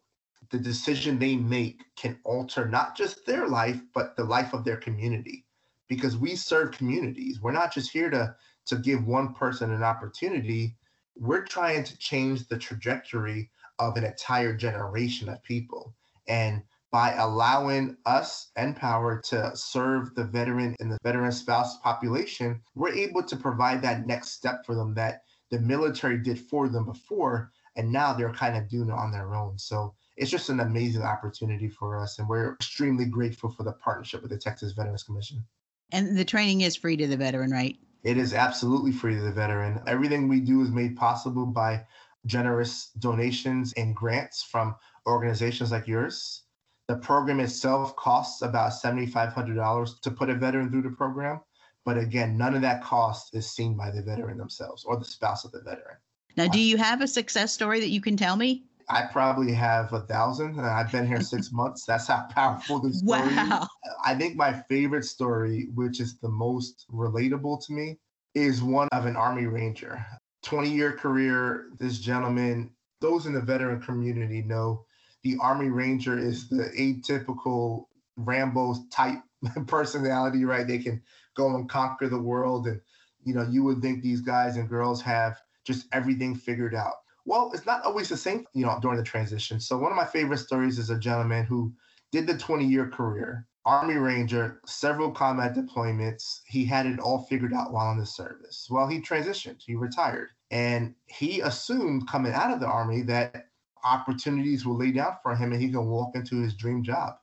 the 0.50 0.60
decision 0.60 1.20
they 1.20 1.36
make 1.36 1.82
can 1.98 2.18
alter 2.24 2.66
not 2.68 2.96
just 2.96 3.26
their 3.26 3.48
life, 3.48 3.82
but 3.94 4.16
the 4.16 4.24
life 4.24 4.54
of 4.54 4.64
their 4.64 4.78
community 4.78 5.46
because 5.90 6.18
we 6.18 6.36
serve 6.36 6.72
communities. 6.72 7.42
We're 7.42 7.52
not 7.52 7.74
just 7.74 7.92
here 7.92 8.10
to, 8.10 8.34
to 8.68 8.76
give 8.78 9.06
one 9.06 9.34
person 9.34 9.72
an 9.72 9.84
opportunity, 9.84 10.76
we're 11.20 11.46
trying 11.46 11.84
to 11.84 11.98
change 11.98 12.48
the 12.48 12.58
trajectory 12.58 13.50
of 13.80 13.98
an 13.98 14.04
entire 14.04 14.56
generation 14.56 15.30
of 15.30 15.44
people. 15.44 15.94
And 16.28 16.64
by 16.92 17.14
allowing 17.14 17.98
us 18.06 18.52
NPower 18.58 19.22
to 19.30 19.52
serve 19.56 20.16
the 20.16 20.24
veteran 20.24 20.76
and 20.80 20.92
the 20.92 20.98
veteran 21.04 21.32
spouse 21.32 21.78
population, 21.80 22.62
we're 22.76 22.94
able 22.94 23.24
to 23.24 23.36
provide 23.36 23.82
that 23.82 24.08
next 24.08 24.32
step 24.32 24.66
for 24.66 24.74
them 24.74 24.94
that 24.96 25.22
the 25.52 25.60
military 25.60 26.18
did 26.18 26.40
for 26.40 26.68
them 26.68 26.86
before, 26.86 27.52
and 27.76 27.92
now 27.92 28.14
they're 28.14 28.34
kind 28.34 28.58
of 28.58 28.68
doing 28.68 28.90
it 28.90 28.94
on 28.94 29.12
their 29.12 29.36
own. 29.36 29.58
So 29.58 29.94
it's 30.18 30.32
just 30.32 30.50
an 30.50 30.60
amazing 30.60 31.04
opportunity 31.04 31.70
for 31.70 32.00
us, 32.00 32.20
and 32.20 32.28
we're 32.28 32.54
extremely 32.54 33.06
grateful 33.06 33.52
for 33.52 33.64
the 33.64 33.74
partnership 33.74 34.22
with 34.22 34.32
the 34.32 34.38
Texas 34.38 34.74
Veterans 34.74 35.04
Commission. 35.04 35.44
And 35.92 36.18
the 36.18 36.26
training 36.26 36.62
is 36.62 36.76
free 36.76 36.98
to 36.98 37.08
the 37.08 37.18
veteran, 37.18 37.52
right? 37.52 37.78
It 38.04 38.18
is 38.18 38.34
absolutely 38.34 38.92
free 38.92 39.16
to 39.16 39.22
the 39.22 39.32
veteran. 39.32 39.82
Everything 39.88 40.28
we 40.28 40.40
do 40.40 40.62
is 40.62 40.70
made 40.70 40.96
possible 40.96 41.46
by 41.46 41.86
generous 42.26 42.92
donations 43.00 43.74
and 43.74 43.96
grants 43.96 44.44
from 44.44 44.76
organizations 45.06 45.72
like 45.72 45.88
yours. 45.88 46.44
The 46.88 46.98
program 46.98 47.40
itself 47.40 47.96
costs 47.96 48.42
about 48.42 48.72
$7,500 48.72 50.02
to 50.02 50.12
put 50.12 50.30
a 50.30 50.36
veteran 50.36 50.70
through 50.70 50.84
the 50.84 50.90
program. 50.92 51.42
But 51.86 51.98
again, 51.98 52.38
none 52.38 52.54
of 52.54 52.62
that 52.62 52.84
cost 52.84 53.34
is 53.34 53.50
seen 53.50 53.76
by 53.76 53.92
the 53.92 54.02
veteran 54.02 54.38
themselves 54.38 54.84
or 54.84 54.98
the 54.98 55.06
spouse 55.06 55.46
of 55.46 55.52
the 55.52 55.62
veteran. 55.62 55.98
Now, 56.36 56.48
do 56.48 56.60
you 56.60 56.78
have 56.78 57.02
a 57.02 57.08
success 57.08 57.54
story 57.54 57.80
that 57.80 57.90
you 57.90 58.02
can 58.02 58.16
tell 58.16 58.36
me? 58.36 58.64
I 58.90 59.04
probably 59.04 59.52
have 59.54 59.92
a 59.94 60.02
thousand. 60.02 60.58
and 60.58 60.66
I've 60.66 60.92
been 60.92 61.08
here 61.08 61.22
six 61.22 61.52
months. 61.54 61.86
That's 61.86 62.08
how 62.08 62.28
powerful 62.30 62.80
this 62.80 63.00
story 63.00 63.22
wow. 63.36 63.62
is. 63.62 63.92
I 64.06 64.16
think 64.16 64.36
my 64.36 64.54
favorite 64.70 65.06
story, 65.06 65.68
which 65.76 66.00
is 66.00 66.20
the 66.20 66.30
most 66.30 66.86
relatable 66.92 67.66
to 67.66 67.74
me, 67.74 68.00
is 68.34 68.62
one 68.62 68.88
of 68.92 69.06
an 69.06 69.16
Army 69.16 69.48
Ranger. 69.48 70.06
20 70.44 70.70
year 70.70 70.94
career, 70.94 71.70
this 71.80 72.00
gentleman, 72.00 72.72
those 73.02 73.26
in 73.26 73.34
the 73.34 73.42
veteran 73.42 73.82
community 73.82 74.42
know 74.42 74.86
the 75.24 75.38
Army 75.42 75.70
Ranger 75.70 76.18
is 76.18 76.48
the 76.48 76.72
atypical 76.78 77.86
Rambo 78.16 78.76
type 78.92 79.20
personality, 79.68 80.46
right? 80.46 80.66
They 80.66 80.78
can 80.78 81.02
go 81.36 81.56
and 81.56 81.70
conquer 81.70 82.08
the 82.08 82.22
world. 82.22 82.68
And, 82.68 82.80
you 83.24 83.34
know, 83.34 83.44
you 83.44 83.64
would 83.64 83.82
think 83.82 84.02
these 84.02 84.22
guys 84.22 84.56
and 84.58 84.70
girls 84.70 85.02
have 85.02 85.38
just 85.66 85.88
everything 85.92 86.36
figured 86.36 86.76
out. 86.76 86.96
Well, 87.28 87.52
it's 87.54 87.66
not 87.66 87.84
always 87.84 88.08
the 88.08 88.16
same, 88.16 88.46
you 88.54 88.66
know, 88.66 88.80
during 88.82 88.98
the 88.98 89.04
transition. 89.04 89.60
So 89.60 89.78
one 89.78 89.92
of 89.92 89.98
my 89.98 90.06
favorite 90.06 90.38
stories 90.38 90.80
is 90.80 90.90
a 90.90 90.98
gentleman 90.98 91.44
who 91.44 91.74
did 92.14 92.26
the 92.26 92.38
20 92.38 92.64
year 92.66 92.88
career, 92.88 93.46
Army 93.66 93.96
Ranger, 93.96 94.62
several 94.66 95.12
combat 95.12 95.54
deployments. 95.54 96.40
He 96.48 96.64
had 96.64 96.86
it 96.86 97.02
all 97.02 97.24
figured 97.24 97.54
out 97.54 97.74
while 97.74 97.92
in 97.92 98.00
the 98.00 98.06
service. 98.06 98.70
Well, 98.72 98.88
he 98.88 99.02
transitioned, 99.02 99.62
he 99.62 99.76
retired. 99.76 100.30
And 100.52 100.96
he 101.08 101.42
assumed 101.42 102.08
coming 102.08 102.32
out 102.32 102.54
of 102.54 102.62
the 102.62 102.66
Army 102.66 103.02
that 103.02 103.50
opportunities 103.84 104.66
will 104.66 104.78
lay 104.78 104.94
down 104.94 105.18
for 105.22 105.36
him 105.36 105.52
and 105.52 105.62
he 105.62 105.70
can 105.70 105.86
walk 105.86 106.16
into 106.16 106.40
his 106.40 106.54
dream 106.54 106.82
job. 106.82 107.16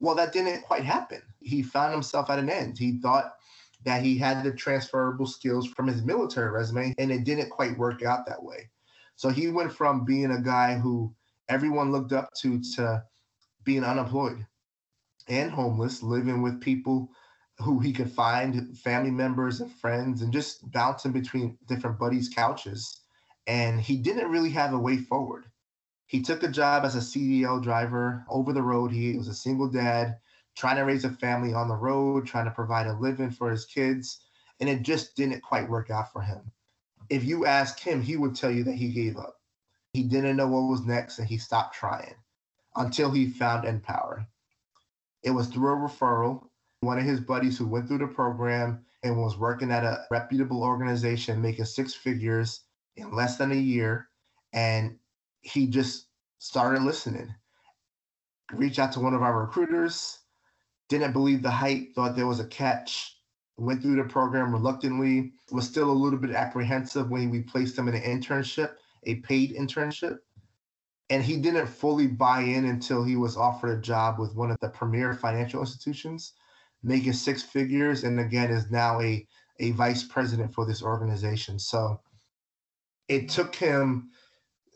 Well, 0.00 0.14
that 0.14 0.32
didn't 0.32 0.62
quite 0.62 0.84
happen. 0.84 1.20
He 1.40 1.62
found 1.62 1.92
himself 1.92 2.30
at 2.30 2.38
an 2.38 2.48
end. 2.48 2.78
He 2.78 2.98
thought 2.98 3.34
that 3.84 4.02
he 4.02 4.16
had 4.16 4.42
the 4.42 4.52
transferable 4.52 5.26
skills 5.26 5.66
from 5.66 5.86
his 5.86 6.00
military 6.00 6.50
resume, 6.50 6.94
and 6.96 7.12
it 7.12 7.24
didn't 7.24 7.50
quite 7.50 7.76
work 7.76 8.02
out 8.02 8.24
that 8.24 8.42
way. 8.42 8.70
So 9.16 9.28
he 9.30 9.48
went 9.48 9.72
from 9.72 10.04
being 10.04 10.30
a 10.30 10.40
guy 10.40 10.78
who 10.78 11.14
everyone 11.48 11.92
looked 11.92 12.12
up 12.12 12.30
to 12.42 12.60
to 12.76 13.04
being 13.64 13.84
unemployed 13.84 14.46
and 15.28 15.50
homeless, 15.50 16.02
living 16.02 16.42
with 16.42 16.60
people 16.60 17.10
who 17.58 17.78
he 17.78 17.92
could 17.92 18.10
find, 18.10 18.76
family 18.78 19.10
members 19.10 19.60
and 19.60 19.72
friends, 19.72 20.22
and 20.22 20.32
just 20.32 20.70
bouncing 20.72 21.12
between 21.12 21.58
different 21.68 21.98
buddies' 21.98 22.28
couches. 22.28 23.02
And 23.46 23.80
he 23.80 23.96
didn't 23.96 24.30
really 24.30 24.50
have 24.50 24.72
a 24.72 24.78
way 24.78 24.98
forward. 24.98 25.46
He 26.06 26.22
took 26.22 26.42
a 26.42 26.48
job 26.48 26.84
as 26.84 26.96
a 26.96 27.02
CDL 27.02 27.62
driver 27.62 28.24
over 28.28 28.52
the 28.52 28.62
road. 28.62 28.92
He 28.92 29.16
was 29.16 29.28
a 29.28 29.34
single 29.34 29.68
dad, 29.68 30.18
trying 30.56 30.76
to 30.76 30.82
raise 30.84 31.04
a 31.04 31.10
family 31.10 31.54
on 31.54 31.68
the 31.68 31.76
road, 31.76 32.26
trying 32.26 32.46
to 32.46 32.50
provide 32.50 32.86
a 32.86 32.94
living 32.94 33.30
for 33.30 33.50
his 33.50 33.64
kids, 33.66 34.26
and 34.60 34.68
it 34.68 34.82
just 34.82 35.16
didn't 35.16 35.42
quite 35.42 35.68
work 35.68 35.90
out 35.90 36.12
for 36.12 36.22
him 36.22 36.52
if 37.10 37.24
you 37.24 37.46
ask 37.46 37.78
him, 37.78 38.02
he 38.02 38.16
would 38.16 38.34
tell 38.34 38.50
you 38.50 38.64
that 38.64 38.74
he 38.74 38.88
gave 38.88 39.16
up. 39.16 39.36
He 39.92 40.02
didn't 40.02 40.36
know 40.36 40.48
what 40.48 40.68
was 40.68 40.84
next 40.84 41.18
and 41.18 41.28
he 41.28 41.38
stopped 41.38 41.74
trying 41.74 42.14
until 42.76 43.10
he 43.10 43.28
found 43.28 43.64
NPower. 43.64 44.26
It 45.22 45.30
was 45.30 45.46
through 45.46 45.72
a 45.72 45.88
referral. 45.88 46.48
One 46.80 46.98
of 46.98 47.04
his 47.04 47.20
buddies 47.20 47.56
who 47.56 47.66
went 47.66 47.88
through 47.88 47.98
the 47.98 48.06
program 48.06 48.84
and 49.02 49.16
was 49.16 49.38
working 49.38 49.70
at 49.70 49.84
a 49.84 50.04
reputable 50.10 50.62
organization, 50.62 51.40
making 51.40 51.64
six 51.66 51.94
figures 51.94 52.60
in 52.96 53.14
less 53.14 53.36
than 53.36 53.52
a 53.52 53.56
year. 53.56 54.08
And 54.52 54.98
he 55.42 55.66
just 55.66 56.06
started 56.38 56.82
listening. 56.82 57.34
Reached 58.52 58.78
out 58.78 58.92
to 58.92 59.00
one 59.00 59.14
of 59.14 59.22
our 59.22 59.40
recruiters, 59.40 60.18
didn't 60.88 61.12
believe 61.12 61.42
the 61.42 61.50
hype, 61.50 61.94
thought 61.94 62.16
there 62.16 62.26
was 62.26 62.40
a 62.40 62.46
catch, 62.46 63.13
went 63.56 63.82
through 63.82 63.96
the 63.96 64.04
program 64.04 64.52
reluctantly, 64.52 65.32
was 65.52 65.66
still 65.66 65.90
a 65.90 65.92
little 65.92 66.18
bit 66.18 66.32
apprehensive 66.32 67.10
when 67.10 67.30
we 67.30 67.42
placed 67.42 67.78
him 67.78 67.88
in 67.88 67.94
an 67.94 68.02
internship, 68.02 68.72
a 69.04 69.16
paid 69.16 69.54
internship. 69.54 70.18
And 71.10 71.22
he 71.22 71.36
didn't 71.36 71.66
fully 71.66 72.06
buy 72.06 72.40
in 72.40 72.64
until 72.64 73.04
he 73.04 73.16
was 73.16 73.36
offered 73.36 73.78
a 73.78 73.80
job 73.80 74.18
with 74.18 74.34
one 74.34 74.50
of 74.50 74.58
the 74.60 74.70
premier 74.70 75.14
financial 75.14 75.60
institutions, 75.60 76.32
making 76.82 77.12
six 77.12 77.42
figures, 77.42 78.04
and 78.04 78.18
again 78.18 78.50
is 78.50 78.70
now 78.70 79.00
a, 79.00 79.26
a 79.60 79.72
vice 79.72 80.02
president 80.02 80.52
for 80.52 80.66
this 80.66 80.82
organization. 80.82 81.58
So 81.58 82.00
it 83.08 83.28
took 83.28 83.54
him 83.54 84.10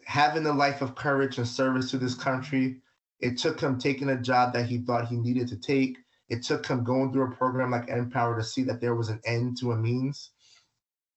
having 0.04 0.46
a 0.46 0.52
life 0.52 0.82
of 0.82 0.94
courage 0.94 1.38
and 1.38 1.48
service 1.48 1.90
to 1.90 1.98
this 1.98 2.14
country. 2.14 2.80
It 3.20 3.38
took 3.38 3.60
him 3.60 3.78
taking 3.78 4.10
a 4.10 4.20
job 4.20 4.52
that 4.52 4.66
he 4.66 4.78
thought 4.78 5.08
he 5.08 5.16
needed 5.16 5.48
to 5.48 5.56
take 5.56 5.98
it 6.28 6.42
took 6.42 6.66
him 6.66 6.84
going 6.84 7.12
through 7.12 7.32
a 7.32 7.36
program 7.36 7.70
like 7.70 7.88
NPower 7.88 8.36
to 8.36 8.44
see 8.44 8.62
that 8.64 8.80
there 8.80 8.94
was 8.94 9.08
an 9.08 9.20
end 9.24 9.58
to 9.58 9.72
a 9.72 9.76
means. 9.76 10.30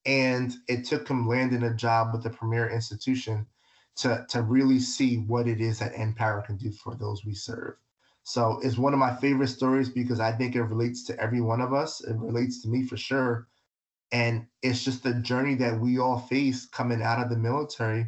And 0.06 0.54
it 0.68 0.86
took 0.86 1.08
him 1.08 1.28
landing 1.28 1.64
a 1.64 1.74
job 1.74 2.14
with 2.14 2.24
the 2.24 2.30
premier 2.30 2.70
institution 2.70 3.46
to, 3.98 4.26
to 4.30 4.42
really 4.42 4.80
see 4.80 5.18
what 5.18 5.48
it 5.48 5.62
is 5.62 5.80
that 5.80 5.94
NPower 5.94 6.46
can 6.46 6.58
do 6.58 6.72
for 6.72 6.96
those 6.96 7.26
we 7.26 7.36
serve. 7.36 7.76
So 8.24 8.60
it's 8.64 8.78
one 8.78 8.94
of 8.94 9.00
my 9.00 9.16
favorite 9.16 9.50
stories 9.50 9.90
because 9.90 10.20
I 10.20 10.32
think 10.32 10.56
it 10.56 10.64
relates 10.64 11.04
to 11.06 11.20
every 11.20 11.42
one 11.42 11.62
of 11.62 11.74
us. 11.74 12.02
It 12.02 12.16
relates 12.16 12.62
to 12.62 12.70
me 12.70 12.86
for 12.86 12.98
sure. 12.98 13.48
And 14.12 14.46
it's 14.62 14.84
just 14.84 15.04
the 15.04 15.16
journey 15.16 15.56
that 15.56 15.80
we 15.80 16.00
all 16.00 16.20
face 16.20 16.66
coming 16.66 17.02
out 17.02 17.22
of 17.22 17.30
the 17.30 17.38
military, 17.38 18.08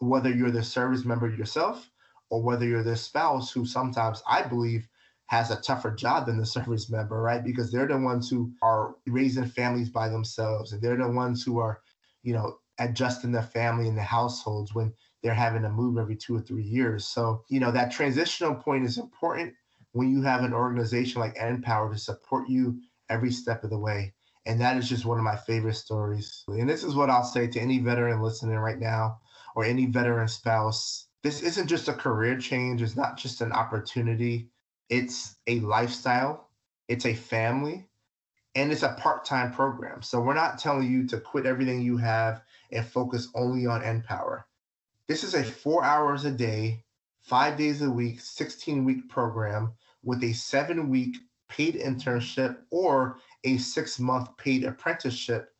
whether 0.00 0.30
you're 0.30 0.50
the 0.50 0.62
service 0.62 1.04
member 1.04 1.28
yourself 1.28 1.90
or 2.30 2.42
whether 2.42 2.66
you're 2.66 2.82
the 2.82 2.96
spouse 2.96 3.52
who 3.52 3.64
sometimes 3.64 4.22
I 4.28 4.42
believe 4.42 4.88
has 5.26 5.50
a 5.50 5.60
tougher 5.60 5.90
job 5.90 6.26
than 6.26 6.38
the 6.38 6.46
service 6.56 6.90
member, 6.90 7.20
right? 7.20 7.44
Because 7.44 7.70
they're 7.70 7.88
the 7.88 7.98
ones 7.98 8.28
who 8.28 8.52
are 8.62 8.96
raising 9.06 9.46
families 9.46 9.90
by 9.90 10.08
themselves, 10.08 10.72
and 10.72 10.82
they're 10.82 10.96
the 10.96 11.08
ones 11.08 11.42
who 11.42 11.58
are, 11.58 11.80
you 12.22 12.32
know, 12.32 12.58
adjusting 12.78 13.32
their 13.32 13.42
family 13.42 13.88
and 13.88 13.96
the 13.96 14.02
households 14.02 14.74
when 14.74 14.92
they're 15.22 15.34
having 15.34 15.62
to 15.62 15.70
move 15.70 15.98
every 15.98 16.16
two 16.16 16.36
or 16.36 16.40
three 16.40 16.62
years. 16.62 17.06
So, 17.06 17.42
you 17.48 17.58
know, 17.58 17.70
that 17.72 17.90
transitional 17.90 18.54
point 18.54 18.84
is 18.84 18.98
important 18.98 19.54
when 19.92 20.10
you 20.10 20.22
have 20.22 20.44
an 20.44 20.52
organization 20.52 21.20
like 21.20 21.34
NPower 21.36 21.90
to 21.90 21.98
support 21.98 22.48
you 22.48 22.78
every 23.08 23.32
step 23.32 23.64
of 23.64 23.70
the 23.70 23.78
way. 23.78 24.12
And 24.44 24.60
that 24.60 24.76
is 24.76 24.88
just 24.88 25.06
one 25.06 25.18
of 25.18 25.24
my 25.24 25.36
favorite 25.36 25.74
stories. 25.74 26.44
And 26.48 26.68
this 26.68 26.84
is 26.84 26.94
what 26.94 27.10
I'll 27.10 27.24
say 27.24 27.46
to 27.48 27.60
any 27.60 27.78
veteran 27.78 28.22
listening 28.22 28.56
right 28.56 28.78
now 28.78 29.18
or 29.56 29.64
any 29.64 29.86
veteran 29.86 30.28
spouse. 30.28 31.08
This 31.22 31.42
isn't 31.42 31.66
just 31.66 31.88
a 31.88 31.94
career 31.94 32.38
change, 32.38 32.82
it's 32.82 32.94
not 32.94 33.16
just 33.16 33.40
an 33.40 33.52
opportunity 33.52 34.50
it's 34.88 35.36
a 35.46 35.60
lifestyle, 35.60 36.48
it's 36.88 37.06
a 37.06 37.14
family, 37.14 37.88
and 38.54 38.72
it's 38.72 38.82
a 38.82 38.94
part 38.94 39.24
time 39.24 39.52
program. 39.52 40.02
So 40.02 40.20
we're 40.20 40.34
not 40.34 40.58
telling 40.58 40.90
you 40.90 41.06
to 41.08 41.20
quit 41.20 41.46
everything 41.46 41.82
you 41.82 41.96
have 41.98 42.42
and 42.72 42.84
focus 42.84 43.28
only 43.34 43.66
on 43.66 43.82
NPower. 43.82 44.44
This 45.08 45.22
is 45.22 45.34
a 45.34 45.44
four 45.44 45.84
hours 45.84 46.24
a 46.24 46.30
day, 46.30 46.82
five 47.20 47.56
days 47.56 47.82
a 47.82 47.90
week, 47.90 48.20
16 48.20 48.84
week 48.84 49.08
program 49.08 49.72
with 50.02 50.22
a 50.24 50.32
seven 50.32 50.88
week 50.88 51.16
paid 51.48 51.74
internship 51.74 52.58
or 52.70 53.18
a 53.44 53.58
six 53.58 54.00
month 54.00 54.36
paid 54.36 54.64
apprenticeship 54.64 55.50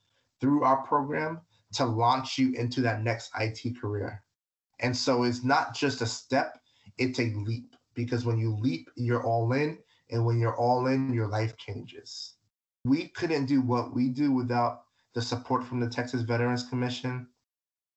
through 0.41 0.65
our 0.65 0.79
program 0.79 1.41
to 1.75 1.85
launch 1.85 2.39
you 2.39 2.53
into 2.55 2.81
that 2.81 3.03
next 3.03 3.31
IT 3.39 3.81
career. 3.81 4.23
And 4.81 4.97
so 4.97 5.23
it's 5.25 5.45
not 5.45 5.75
just 5.75 6.03
a 6.03 6.07
step, 6.07 6.59
it's 6.99 7.19
a 7.19 7.33
leap 7.35 7.76
because 7.97 8.25
when 8.25 8.39
you 8.39 8.55
leap, 8.55 8.89
you're 8.95 9.25
all 9.25 9.53
in. 9.55 9.79
And 10.11 10.25
when 10.25 10.39
you're 10.39 10.57
all 10.57 10.87
in, 10.87 11.13
your 11.13 11.27
life 11.27 11.57
changes. 11.57 12.35
We 12.85 13.09
couldn't 13.09 13.47
do 13.47 13.61
what 13.61 13.93
we 13.93 14.09
do 14.09 14.31
without 14.31 14.83
the 15.15 15.23
support 15.23 15.65
from 15.65 15.81
the 15.81 15.89
Texas 15.89 16.23
Veterans 16.23 16.69
Commission. 16.69 17.27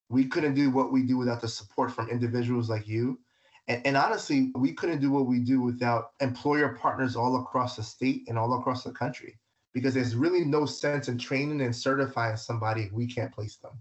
We 0.09 0.25
couldn't 0.25 0.55
do 0.55 0.71
what 0.71 0.91
we 0.91 1.03
do 1.03 1.17
without 1.17 1.41
the 1.41 1.47
support 1.47 1.91
from 1.91 2.09
individuals 2.09 2.69
like 2.69 2.87
you. 2.87 3.19
And, 3.67 3.85
and, 3.85 3.95
honestly, 3.95 4.51
we 4.55 4.73
couldn't 4.73 5.01
do 5.01 5.11
what 5.11 5.27
we 5.27 5.37
do 5.37 5.61
without 5.61 6.13
employer 6.21 6.69
partners 6.69 7.15
all 7.15 7.39
across 7.39 7.75
the 7.75 7.83
state 7.83 8.23
and 8.27 8.39
all 8.39 8.57
across 8.57 8.83
the 8.83 8.91
country 8.91 9.37
because 9.73 9.93
there's 9.93 10.15
really 10.15 10.43
no 10.43 10.65
sense 10.65 11.07
in 11.07 11.19
training 11.19 11.61
and 11.61 11.75
certifying 11.75 12.35
somebody 12.35 12.83
if 12.83 12.91
we 12.91 13.05
can't 13.05 13.31
place 13.31 13.57
them. 13.57 13.73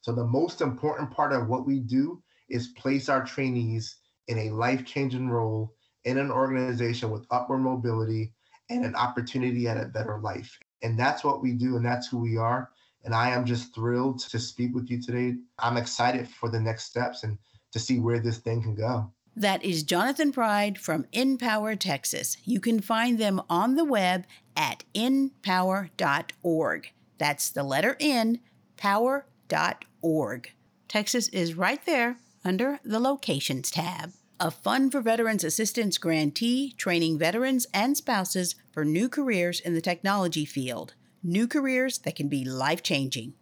So, 0.00 0.14
the 0.14 0.24
most 0.24 0.62
important 0.62 1.10
part 1.10 1.34
of 1.34 1.48
what 1.48 1.66
we 1.66 1.80
do 1.80 2.22
is 2.48 2.68
place 2.68 3.10
our 3.10 3.22
trainees 3.24 3.96
in 4.28 4.38
a 4.38 4.50
life 4.50 4.84
changing 4.84 5.28
role 5.28 5.74
in 6.04 6.18
an 6.18 6.30
organization 6.30 7.10
with 7.10 7.26
upward 7.30 7.60
mobility 7.60 8.32
and 8.70 8.84
an 8.84 8.94
opportunity 8.94 9.68
at 9.68 9.76
a 9.76 9.86
better 9.86 10.18
life. 10.20 10.58
And 10.82 10.98
that's 10.98 11.24
what 11.24 11.42
we 11.42 11.52
do, 11.52 11.76
and 11.76 11.84
that's 11.84 12.06
who 12.08 12.18
we 12.18 12.36
are. 12.36 12.70
And 13.04 13.14
I 13.14 13.30
am 13.30 13.44
just 13.44 13.74
thrilled 13.74 14.18
to 14.20 14.38
speak 14.38 14.74
with 14.74 14.90
you 14.90 15.00
today. 15.00 15.36
I'm 15.58 15.76
excited 15.76 16.28
for 16.28 16.48
the 16.48 16.60
next 16.60 16.84
steps 16.84 17.22
and 17.22 17.38
to 17.72 17.78
see 17.78 17.98
where 17.98 18.18
this 18.18 18.38
thing 18.38 18.62
can 18.62 18.74
go. 18.74 19.10
That 19.36 19.64
is 19.64 19.82
Jonathan 19.82 20.30
Pride 20.32 20.78
from 20.78 21.04
NPower 21.12 21.78
Texas. 21.78 22.36
You 22.44 22.60
can 22.60 22.80
find 22.80 23.18
them 23.18 23.42
on 23.50 23.74
the 23.74 23.84
web 23.84 24.24
at 24.56 24.84
npower.org. 24.94 26.92
That's 27.18 27.50
the 27.50 27.64
letter 27.64 27.96
N, 27.98 28.40
power.org. 28.76 30.50
Texas 30.88 31.28
is 31.28 31.54
right 31.54 31.84
there 31.84 32.16
under 32.44 32.80
the 32.84 33.00
Locations 33.00 33.70
tab. 33.70 34.12
A 34.38 34.50
Fund 34.50 34.92
for 34.92 35.00
Veterans 35.00 35.44
Assistance 35.44 35.96
grantee 35.96 36.74
training 36.76 37.18
veterans 37.18 37.66
and 37.72 37.96
spouses 37.96 38.56
for 38.72 38.84
new 38.84 39.08
careers 39.08 39.60
in 39.60 39.74
the 39.74 39.80
technology 39.80 40.44
field. 40.44 40.94
New 41.22 41.46
careers 41.46 41.98
that 41.98 42.16
can 42.16 42.28
be 42.28 42.44
life 42.44 42.82
changing. 42.82 43.34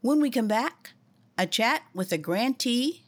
When 0.00 0.20
we 0.20 0.30
come 0.30 0.48
back, 0.48 0.94
a 1.38 1.46
chat 1.46 1.82
with 1.94 2.10
a 2.12 2.18
grantee 2.18 3.04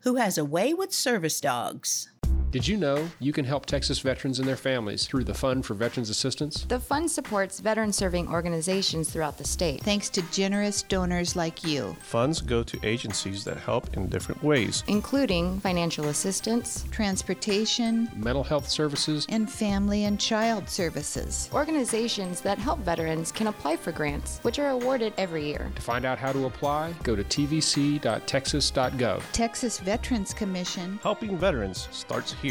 who 0.00 0.16
has 0.16 0.38
a 0.38 0.44
way 0.44 0.72
with 0.72 0.92
service 0.92 1.40
dogs. 1.40 2.10
Did 2.50 2.66
you 2.66 2.78
know 2.78 3.06
you 3.20 3.34
can 3.34 3.44
help 3.44 3.66
Texas 3.66 3.98
veterans 3.98 4.38
and 4.38 4.48
their 4.48 4.56
families 4.56 5.06
through 5.06 5.24
the 5.24 5.34
Fund 5.34 5.66
for 5.66 5.74
Veterans 5.74 6.08
Assistance? 6.08 6.64
The 6.64 6.80
fund 6.80 7.10
supports 7.10 7.60
veteran 7.60 7.92
serving 7.92 8.28
organizations 8.28 9.10
throughout 9.10 9.36
the 9.36 9.44
state. 9.44 9.82
Thanks 9.82 10.08
to 10.10 10.22
generous 10.32 10.82
donors 10.82 11.36
like 11.36 11.62
you. 11.62 11.94
Funds 12.00 12.40
go 12.40 12.62
to 12.62 12.78
agencies 12.82 13.44
that 13.44 13.58
help 13.58 13.94
in 13.98 14.08
different 14.08 14.42
ways, 14.42 14.82
including 14.86 15.60
financial 15.60 16.08
assistance, 16.08 16.86
transportation, 16.90 18.08
mental 18.16 18.44
health 18.44 18.66
services, 18.66 19.26
and 19.28 19.50
family 19.50 20.04
and 20.04 20.18
child 20.18 20.70
services. 20.70 21.50
Organizations 21.52 22.40
that 22.40 22.56
help 22.56 22.78
veterans 22.78 23.30
can 23.30 23.48
apply 23.48 23.76
for 23.76 23.92
grants, 23.92 24.38
which 24.40 24.58
are 24.58 24.70
awarded 24.70 25.12
every 25.18 25.44
year. 25.44 25.70
To 25.74 25.82
find 25.82 26.06
out 26.06 26.16
how 26.16 26.32
to 26.32 26.46
apply, 26.46 26.94
go 27.02 27.14
to 27.14 27.24
tvc.texas.gov. 27.24 29.22
Texas 29.32 29.80
Veterans 29.80 30.32
Commission. 30.32 30.98
Helping 31.02 31.36
veterans 31.36 31.88
starts 31.90 32.34
here. 32.42 32.47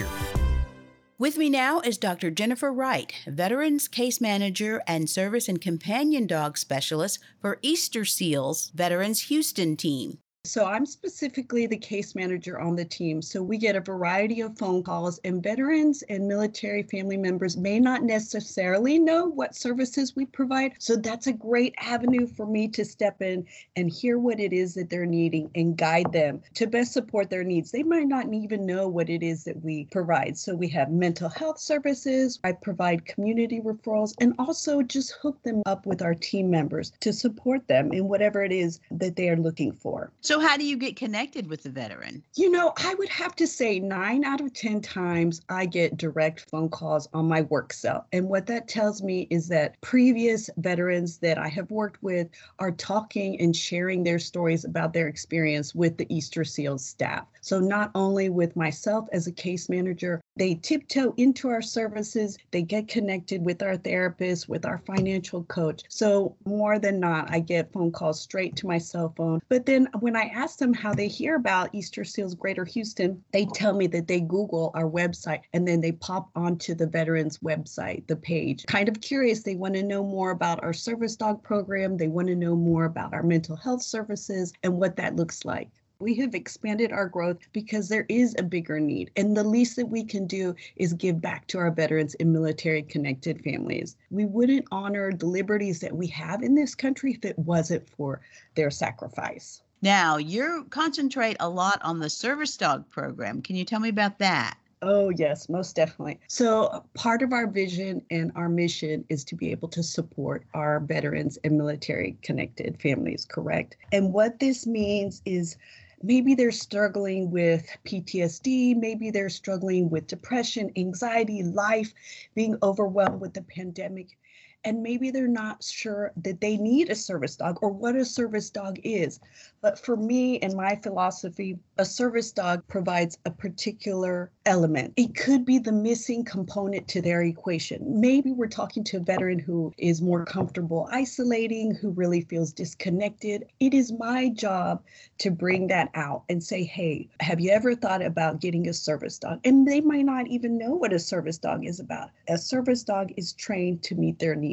With 1.20 1.38
me 1.38 1.50
now 1.50 1.80
is 1.80 1.98
Dr. 1.98 2.30
Jennifer 2.30 2.72
Wright, 2.72 3.12
Veterans 3.26 3.88
Case 3.88 4.22
Manager 4.22 4.84
and 4.86 5.10
Service 5.10 5.50
and 5.50 5.60
Companion 5.60 6.28
Dog 6.28 6.58
Specialist 6.58 7.18
for 7.42 7.58
Easter 7.64 8.06
Seals 8.06 8.70
Veterans 8.76 9.24
Houston 9.24 9.76
Team. 9.76 10.20
So 10.48 10.66
I'm 10.66 10.86
specifically 10.86 11.68
the 11.68 11.78
case 11.78 12.16
manager 12.16 12.60
on 12.60 12.76
the 12.76 12.86
team. 12.86 13.22
So 13.22 13.44
we 13.44 13.58
get 13.58 13.76
a 13.76 13.82
variety 13.82 14.40
of 14.42 14.58
phone 14.58 14.82
calls, 14.82 15.20
and 15.26 15.44
veterans 15.44 16.04
and 16.04 16.26
military 16.28 16.84
family 16.84 17.18
members 17.18 17.58
may 17.58 17.80
not 17.80 18.04
necessarily 18.04 18.98
know 18.98 19.26
what 19.26 19.56
services 19.56 20.16
we 20.16 20.26
provide. 20.26 20.74
So 20.80 20.96
that's 20.96 21.28
a 21.28 21.34
great 21.34 21.76
avenue 21.80 22.26
for 22.28 22.46
me 22.46 22.70
to 22.70 22.86
step 22.86 23.22
in 23.22 23.46
and 23.76 23.92
hear 23.92 24.20
what 24.20 24.40
it 24.40 24.54
is 24.54 24.74
that 24.76 24.90
they're 24.90 25.06
needing 25.06 25.52
and 25.56 25.78
guide 25.78 26.14
them 26.14 26.42
to 26.54 26.66
best 26.66 26.94
support 26.94 27.30
their 27.30 27.44
needs. 27.44 27.72
They 27.72 27.84
might 27.84 28.08
not 28.08 28.34
even 28.34 28.66
know 28.66 28.88
what 28.88 29.10
it 29.10 29.24
is 29.24 29.44
that 29.44 29.62
we 29.64 29.86
provide. 29.92 30.38
So 30.38 30.56
we 30.56 30.70
have 30.70 30.90
mental 30.92 31.30
health 31.30 31.60
services, 31.60 32.40
I 32.46 32.54
provide 32.54 33.06
community 33.06 33.60
referrals, 33.60 34.16
and 34.22 34.34
also 34.40 34.82
just 34.82 35.12
hook 35.22 35.44
them 35.44 35.62
up 35.66 35.86
with 35.86 36.02
our 36.02 36.16
team 36.16 36.50
members 36.50 36.94
to 37.02 37.12
support 37.12 37.68
them 37.68 37.92
in 37.92 38.08
whatever 38.08 38.44
it 38.44 38.54
is 38.54 38.80
that 38.92 39.18
they 39.18 39.28
are 39.28 39.36
looking 39.36 39.74
for. 39.74 40.12
So 40.22 40.37
so, 40.38 40.48
how 40.48 40.56
do 40.56 40.64
you 40.64 40.78
get 40.78 40.96
connected 40.96 41.50
with 41.50 41.64
the 41.64 41.72
veteran? 41.72 42.22
You 42.36 42.52
know, 42.52 42.72
I 42.78 42.94
would 42.94 43.10
have 43.10 43.36
to 43.38 43.48
say 43.48 43.80
nine 43.80 44.24
out 44.24 44.40
of 44.40 44.54
10 44.54 44.82
times 44.82 45.42
I 45.50 45.66
get 45.66 45.98
direct 45.98 46.48
phone 46.52 46.70
calls 46.70 47.10
on 47.12 47.28
my 47.28 47.42
work 47.42 47.74
cell. 47.74 48.06
And 48.12 48.30
what 48.30 48.46
that 48.46 48.68
tells 48.68 49.02
me 49.02 49.26
is 49.32 49.48
that 49.48 49.82
previous 49.82 50.48
veterans 50.58 51.18
that 51.20 51.40
I 51.40 51.48
have 51.48 51.72
worked 51.72 52.04
with 52.04 52.28
are 52.60 52.72
talking 52.72 53.42
and 53.42 53.56
sharing 53.56 54.04
their 54.04 54.20
stories 54.20 54.64
about 54.64 54.94
their 54.94 55.08
experience 55.08 55.74
with 55.74 55.98
the 55.98 56.06
Easter 56.16 56.44
SEALs 56.44 56.86
staff. 56.86 57.26
So, 57.42 57.60
not 57.60 57.90
only 57.96 58.30
with 58.30 58.56
myself 58.56 59.08
as 59.12 59.26
a 59.26 59.32
case 59.32 59.70
manager, 59.70 60.22
they 60.38 60.56
tiptoe 60.56 61.14
into 61.18 61.50
our 61.50 61.62
services, 61.62 62.38
they 62.52 62.62
get 62.62 62.88
connected 62.88 63.44
with 63.44 63.62
our 63.64 63.78
therapist, 63.78 64.48
with 64.48 64.66
our 64.66 64.78
financial 64.80 65.44
coach. 65.46 65.84
So, 65.90 66.36
more 66.46 66.80
than 66.80 67.00
not, 67.00 67.32
I 67.32 67.40
get 67.40 67.72
phone 67.72 67.92
calls 67.92 68.22
straight 68.22 68.56
to 68.58 68.68
my 68.68 68.78
cell 68.78 69.14
phone. 69.16 69.42
But 69.50 69.66
then 69.66 69.88
when 70.00 70.16
I 70.16 70.26
ask 70.26 70.60
them 70.60 70.74
how 70.74 70.94
they 70.94 71.08
hear 71.08 71.36
about 71.36 71.74
Easter 71.74 72.04
Seals 72.04 72.36
Greater 72.36 72.66
Houston, 72.66 73.24
they 73.32 73.46
tell 73.46 73.74
me 73.74 73.88
that 73.88 74.08
they 74.08 74.22
Google 74.22 74.72
our 74.74 74.90
website 74.90 75.42
and 75.54 75.68
then 75.68 75.82
they 75.82 75.92
pop 75.92 76.30
onto 76.36 76.76
the 76.76 76.88
veterans 76.88 77.40
website, 77.40 78.06
the 78.08 78.16
page. 78.16 78.66
Kind 78.66 78.90
of 78.90 79.02
curious, 79.02 79.44
they 79.44 79.56
want 79.56 79.74
to 79.76 79.84
know 79.84 80.04
more 80.04 80.32
about 80.32 80.64
our 80.64 80.74
service 80.74 81.16
dog 81.16 81.42
program, 81.44 81.98
they 81.98 82.08
want 82.08 82.28
to 82.28 82.36
know 82.36 82.56
more 82.56 82.86
about 82.86 83.14
our 83.14 83.24
mental 83.24 83.56
health 83.56 83.82
services 83.82 84.54
and 84.64 84.78
what 84.78 84.96
that 84.98 85.16
looks 85.16 85.46
like. 85.46 85.70
We 86.00 86.14
have 86.16 86.36
expanded 86.36 86.92
our 86.92 87.08
growth 87.08 87.40
because 87.54 87.90
there 87.90 88.06
is 88.08 88.36
a 88.38 88.44
bigger 88.44 88.80
need. 88.80 89.10
And 89.16 89.36
the 89.36 89.44
least 89.44 89.76
that 89.78 89.90
we 89.90 90.04
can 90.04 90.28
do 90.28 90.56
is 90.76 90.94
give 90.94 91.20
back 91.20 91.48
to 91.48 91.58
our 91.58 91.72
veterans 91.72 92.16
and 92.20 92.32
military 92.32 92.84
connected 92.84 93.44
families. 93.44 93.96
We 94.12 94.26
wouldn't 94.26 94.68
honor 94.72 95.12
the 95.12 95.26
liberties 95.26 95.80
that 95.80 95.96
we 95.96 96.08
have 96.08 96.44
in 96.44 96.54
this 96.54 96.76
country 96.76 97.14
if 97.14 97.26
it 97.26 97.40
wasn't 97.40 97.90
for 97.90 98.22
their 98.54 98.70
sacrifice. 98.70 99.64
Now, 99.82 100.18
you 100.18 100.68
concentrate 100.70 101.38
a 101.40 101.50
lot 101.50 101.80
on 101.84 102.00
the 102.00 102.10
service 102.10 102.58
dog 102.58 102.88
program. 102.90 103.42
Can 103.42 103.56
you 103.56 103.66
tell 103.66 103.80
me 103.80 103.90
about 103.90 104.20
that? 104.20 104.58
Oh, 104.84 105.10
yes, 105.10 105.50
most 105.50 105.76
definitely. 105.76 106.20
So, 106.28 106.84
part 106.94 107.24
of 107.24 107.34
our 107.34 107.48
vision 107.48 108.04
and 108.12 108.32
our 108.36 108.50
mission 108.50 109.04
is 109.10 109.24
to 109.26 109.36
be 109.36 109.50
able 109.50 109.68
to 109.70 109.82
support 109.82 110.44
our 110.54 110.80
veterans 110.80 111.38
and 111.44 111.58
military 111.58 112.16
connected 112.22 112.80
families, 112.80 113.26
correct? 113.26 113.78
And 113.92 114.14
what 114.14 114.40
this 114.40 114.68
means 114.68 115.24
is 115.26 115.58
maybe 116.02 116.36
they're 116.36 116.52
struggling 116.52 117.32
with 117.32 117.70
PTSD, 117.86 118.76
maybe 118.78 119.12
they're 119.12 119.30
struggling 119.30 119.90
with 119.90 120.08
depression, 120.08 120.72
anxiety, 120.78 121.44
life, 121.44 121.94
being 122.36 122.58
overwhelmed 122.64 123.22
with 123.22 123.34
the 123.34 123.42
pandemic 123.44 124.18
and 124.64 124.84
maybe 124.84 125.12
they're 125.12 125.28
not 125.28 125.64
sure 125.64 126.12
that 126.18 126.42
they 126.42 126.58
need 126.58 126.90
a 126.90 126.96
service 126.96 127.36
dog 127.36 127.60
or 127.62 127.70
what 127.70 127.96
a 127.96 128.06
service 128.06 128.50
dog 128.50 128.80
is. 128.84 129.20
But 129.62 129.80
for 129.80 129.96
me 129.96 130.40
and 130.40 130.54
my 130.54 130.76
philosophy, 130.76 131.58
a 131.78 131.86
service 131.86 132.32
dog 132.32 132.66
provides 132.68 133.18
a 133.26 133.32
particular 133.32 134.32
element. 134.46 134.94
It 134.96 135.16
could 135.16 135.46
be 135.46 135.60
the 135.60 135.72
missing 135.72 136.24
component 136.24 136.88
to 136.90 137.02
their 137.02 137.22
equation. 137.24 138.00
Maybe 138.00 138.32
we're 138.32 138.48
talking 138.48 138.84
to 138.86 138.98
a 138.98 139.02
veteran 139.02 139.40
who 139.40 139.74
is 139.78 140.02
more 140.02 140.26
comfortable 140.26 140.88
isolating, 140.92 141.74
who 141.76 141.92
really 141.92 142.22
feels 142.22 142.54
disconnected. 142.54 143.46
It 143.60 143.74
is 143.74 143.92
my 143.92 144.30
job 144.30 144.84
to 145.20 145.32
bring 145.32 145.68
that 145.68 145.90
out 145.96 146.24
and 146.30 146.44
say, 146.44 146.64
hey, 146.64 147.10
have 147.20 147.40
you 147.40 147.52
ever 147.52 147.76
thought 147.76 148.02
about 148.02 148.42
getting 148.42 148.68
a 148.68 148.74
service 148.74 149.18
dog? 149.18 149.40
And 149.44 149.68
they 149.68 149.82
might 149.82 150.06
not 150.06 150.28
even 150.28 150.58
know 150.58 150.74
what 150.74 150.94
a 150.94 151.00
service 151.00 151.38
dog 151.38 151.66
is 151.66 151.80
about. 151.80 152.12
A 152.28 152.38
service 152.38 152.84
dog 152.84 153.12
is 153.18 153.34
trained 153.34 153.84
to 153.84 153.96
meet 153.96 154.20
their 154.20 154.36
needs. 154.36 154.47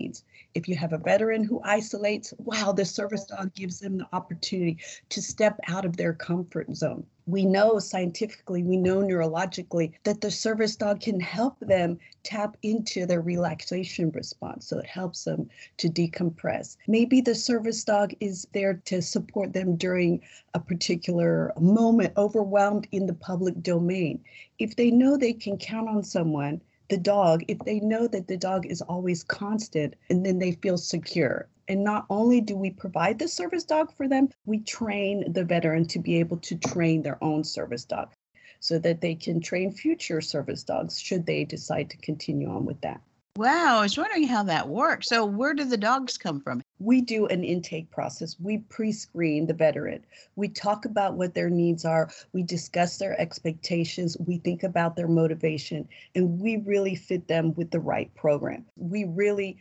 If 0.54 0.68
you 0.68 0.76
have 0.76 0.92
a 0.92 0.98
veteran 0.98 1.44
who 1.44 1.60
isolates, 1.64 2.32
wow, 2.38 2.72
the 2.72 2.84
service 2.84 3.24
dog 3.24 3.54
gives 3.54 3.80
them 3.80 3.98
the 3.98 4.06
opportunity 4.12 4.78
to 5.08 5.22
step 5.22 5.58
out 5.68 5.84
of 5.84 5.96
their 5.96 6.12
comfort 6.12 6.74
zone. 6.74 7.04
We 7.26 7.44
know 7.44 7.78
scientifically, 7.78 8.62
we 8.62 8.76
know 8.76 8.98
neurologically 8.98 9.92
that 10.04 10.20
the 10.20 10.30
service 10.30 10.76
dog 10.76 11.00
can 11.00 11.18
help 11.18 11.58
them 11.60 11.98
tap 12.22 12.56
into 12.62 13.06
their 13.06 13.22
relaxation 13.22 14.10
response. 14.10 14.66
So 14.68 14.78
it 14.78 14.86
helps 14.86 15.24
them 15.24 15.48
to 15.78 15.88
decompress. 15.88 16.76
Maybe 16.86 17.20
the 17.20 17.34
service 17.34 17.82
dog 17.82 18.14
is 18.20 18.46
there 18.52 18.74
to 18.84 19.00
support 19.00 19.52
them 19.52 19.76
during 19.76 20.20
a 20.52 20.60
particular 20.60 21.52
moment, 21.58 22.12
overwhelmed 22.16 22.86
in 22.92 23.06
the 23.06 23.14
public 23.14 23.62
domain. 23.62 24.22
If 24.58 24.76
they 24.76 24.90
know 24.90 25.16
they 25.16 25.32
can 25.32 25.56
count 25.56 25.88
on 25.88 26.04
someone, 26.04 26.60
the 26.88 26.96
dog, 26.96 27.42
if 27.48 27.58
they 27.60 27.80
know 27.80 28.06
that 28.08 28.28
the 28.28 28.36
dog 28.36 28.66
is 28.66 28.82
always 28.82 29.24
constant, 29.24 29.94
and 30.10 30.24
then 30.24 30.38
they 30.38 30.52
feel 30.52 30.76
secure. 30.76 31.48
And 31.68 31.82
not 31.82 32.04
only 32.10 32.40
do 32.40 32.56
we 32.56 32.70
provide 32.70 33.18
the 33.18 33.28
service 33.28 33.64
dog 33.64 33.90
for 33.92 34.06
them, 34.06 34.28
we 34.44 34.60
train 34.60 35.32
the 35.32 35.44
veteran 35.44 35.86
to 35.88 35.98
be 35.98 36.18
able 36.18 36.36
to 36.38 36.56
train 36.56 37.02
their 37.02 37.22
own 37.24 37.42
service 37.42 37.84
dog 37.84 38.12
so 38.60 38.78
that 38.78 39.00
they 39.00 39.14
can 39.14 39.40
train 39.40 39.72
future 39.72 40.20
service 40.20 40.62
dogs 40.62 41.00
should 41.00 41.26
they 41.26 41.44
decide 41.44 41.90
to 41.90 41.96
continue 41.98 42.48
on 42.48 42.64
with 42.64 42.80
that. 42.82 43.00
Wow, 43.36 43.78
I 43.78 43.82
was 43.82 43.98
wondering 43.98 44.28
how 44.28 44.44
that 44.44 44.68
works. 44.68 45.08
So, 45.08 45.24
where 45.24 45.54
do 45.54 45.64
the 45.64 45.76
dogs 45.76 46.16
come 46.16 46.40
from? 46.40 46.62
We 46.78 47.00
do 47.00 47.26
an 47.26 47.42
intake 47.42 47.90
process. 47.90 48.36
We 48.38 48.58
pre 48.58 48.92
screen 48.92 49.48
the 49.48 49.54
veteran. 49.54 50.06
We 50.36 50.48
talk 50.48 50.84
about 50.84 51.14
what 51.16 51.34
their 51.34 51.50
needs 51.50 51.84
are. 51.84 52.10
We 52.32 52.44
discuss 52.44 52.96
their 52.96 53.20
expectations. 53.20 54.16
We 54.24 54.38
think 54.38 54.62
about 54.62 54.94
their 54.94 55.08
motivation, 55.08 55.88
and 56.14 56.38
we 56.40 56.58
really 56.58 56.94
fit 56.94 57.26
them 57.26 57.54
with 57.54 57.72
the 57.72 57.80
right 57.80 58.14
program. 58.14 58.66
We 58.76 59.02
really 59.02 59.58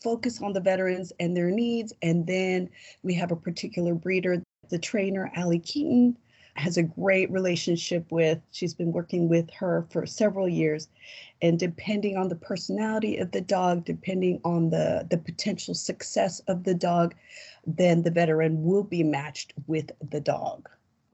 focus 0.00 0.40
on 0.40 0.52
the 0.52 0.60
veterans 0.60 1.12
and 1.18 1.36
their 1.36 1.50
needs. 1.50 1.92
And 2.02 2.28
then 2.28 2.70
we 3.02 3.12
have 3.14 3.32
a 3.32 3.36
particular 3.36 3.94
breeder, 3.94 4.40
the 4.68 4.78
trainer, 4.78 5.32
Allie 5.34 5.58
Keaton, 5.58 6.16
has 6.56 6.76
a 6.76 6.82
great 6.82 7.30
relationship 7.30 8.10
with. 8.10 8.40
She's 8.50 8.74
been 8.74 8.92
working 8.92 9.28
with 9.28 9.50
her 9.50 9.86
for 9.90 10.06
several 10.06 10.48
years. 10.48 10.88
And 11.42 11.58
depending 11.58 12.16
on 12.16 12.28
the 12.28 12.36
personality 12.36 13.18
of 13.18 13.30
the 13.30 13.40
dog, 13.40 13.84
depending 13.84 14.40
on 14.44 14.70
the, 14.70 15.06
the 15.10 15.18
potential 15.18 15.74
success 15.74 16.40
of 16.48 16.64
the 16.64 16.74
dog, 16.74 17.14
then 17.66 18.02
the 18.02 18.10
veteran 18.10 18.64
will 18.64 18.84
be 18.84 19.02
matched 19.02 19.52
with 19.66 19.90
the 20.10 20.20
dog. 20.20 20.68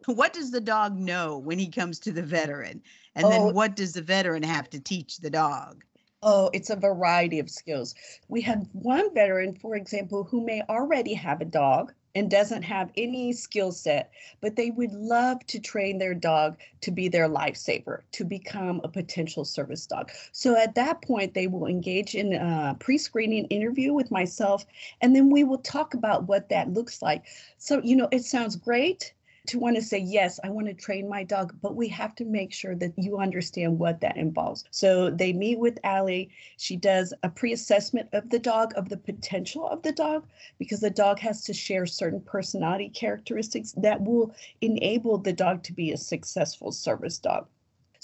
What 0.06 0.32
does 0.32 0.50
the 0.50 0.60
dog 0.60 0.96
know 0.96 1.38
when 1.38 1.58
he 1.58 1.68
comes 1.68 1.98
to 2.00 2.12
the 2.12 2.22
veteran? 2.22 2.82
And 3.14 3.26
oh, 3.26 3.30
then 3.30 3.54
what 3.54 3.76
does 3.76 3.92
the 3.92 4.02
veteran 4.02 4.42
have 4.42 4.70
to 4.70 4.80
teach 4.80 5.18
the 5.18 5.30
dog? 5.30 5.84
Oh, 6.22 6.50
it's 6.52 6.70
a 6.70 6.76
variety 6.76 7.40
of 7.40 7.50
skills. 7.50 7.94
We 8.28 8.40
have 8.42 8.66
one 8.72 9.12
veteran, 9.12 9.54
for 9.56 9.74
example, 9.74 10.24
who 10.24 10.44
may 10.44 10.62
already 10.68 11.14
have 11.14 11.40
a 11.40 11.44
dog 11.44 11.92
and 12.14 12.30
doesn't 12.30 12.62
have 12.62 12.90
any 12.96 13.32
skill 13.32 13.72
set, 13.72 14.10
but 14.40 14.56
they 14.56 14.70
would 14.70 14.92
love 14.92 15.44
to 15.46 15.58
train 15.58 15.98
their 15.98 16.14
dog 16.14 16.56
to 16.82 16.90
be 16.90 17.08
their 17.08 17.28
lifesaver, 17.28 18.02
to 18.12 18.24
become 18.24 18.80
a 18.84 18.88
potential 18.88 19.44
service 19.44 19.86
dog. 19.86 20.10
So 20.32 20.56
at 20.56 20.74
that 20.74 21.02
point, 21.02 21.34
they 21.34 21.46
will 21.46 21.66
engage 21.66 22.14
in 22.14 22.34
a 22.34 22.76
pre 22.78 22.98
screening 22.98 23.46
interview 23.46 23.92
with 23.92 24.10
myself, 24.10 24.66
and 25.00 25.14
then 25.16 25.30
we 25.30 25.44
will 25.44 25.58
talk 25.58 25.94
about 25.94 26.28
what 26.28 26.48
that 26.50 26.72
looks 26.72 27.02
like. 27.02 27.24
So, 27.58 27.80
you 27.82 27.96
know, 27.96 28.08
it 28.12 28.24
sounds 28.24 28.56
great 28.56 29.14
to 29.48 29.58
want 29.58 29.74
to 29.76 29.82
say, 29.82 29.98
yes, 29.98 30.38
I 30.44 30.50
want 30.50 30.68
to 30.68 30.74
train 30.74 31.08
my 31.08 31.24
dog, 31.24 31.54
but 31.60 31.74
we 31.74 31.88
have 31.88 32.14
to 32.16 32.24
make 32.24 32.52
sure 32.52 32.76
that 32.76 32.92
you 32.96 33.18
understand 33.18 33.78
what 33.78 34.00
that 34.00 34.16
involves. 34.16 34.64
So 34.70 35.10
they 35.10 35.32
meet 35.32 35.58
with 35.58 35.78
Allie. 35.82 36.30
She 36.58 36.76
does 36.76 37.12
a 37.22 37.28
pre 37.28 37.52
assessment 37.52 38.08
of 38.12 38.30
the 38.30 38.38
dog, 38.38 38.72
of 38.76 38.88
the 38.88 38.96
potential 38.96 39.66
of 39.66 39.82
the 39.82 39.92
dog, 39.92 40.26
because 40.58 40.80
the 40.80 40.90
dog 40.90 41.18
has 41.18 41.42
to 41.44 41.52
share 41.52 41.86
certain 41.86 42.20
personality 42.20 42.88
characteristics 42.88 43.72
that 43.78 44.00
will 44.00 44.32
enable 44.60 45.18
the 45.18 45.32
dog 45.32 45.62
to 45.64 45.72
be 45.72 45.92
a 45.92 45.96
successful 45.96 46.70
service 46.70 47.18
dog. 47.18 47.48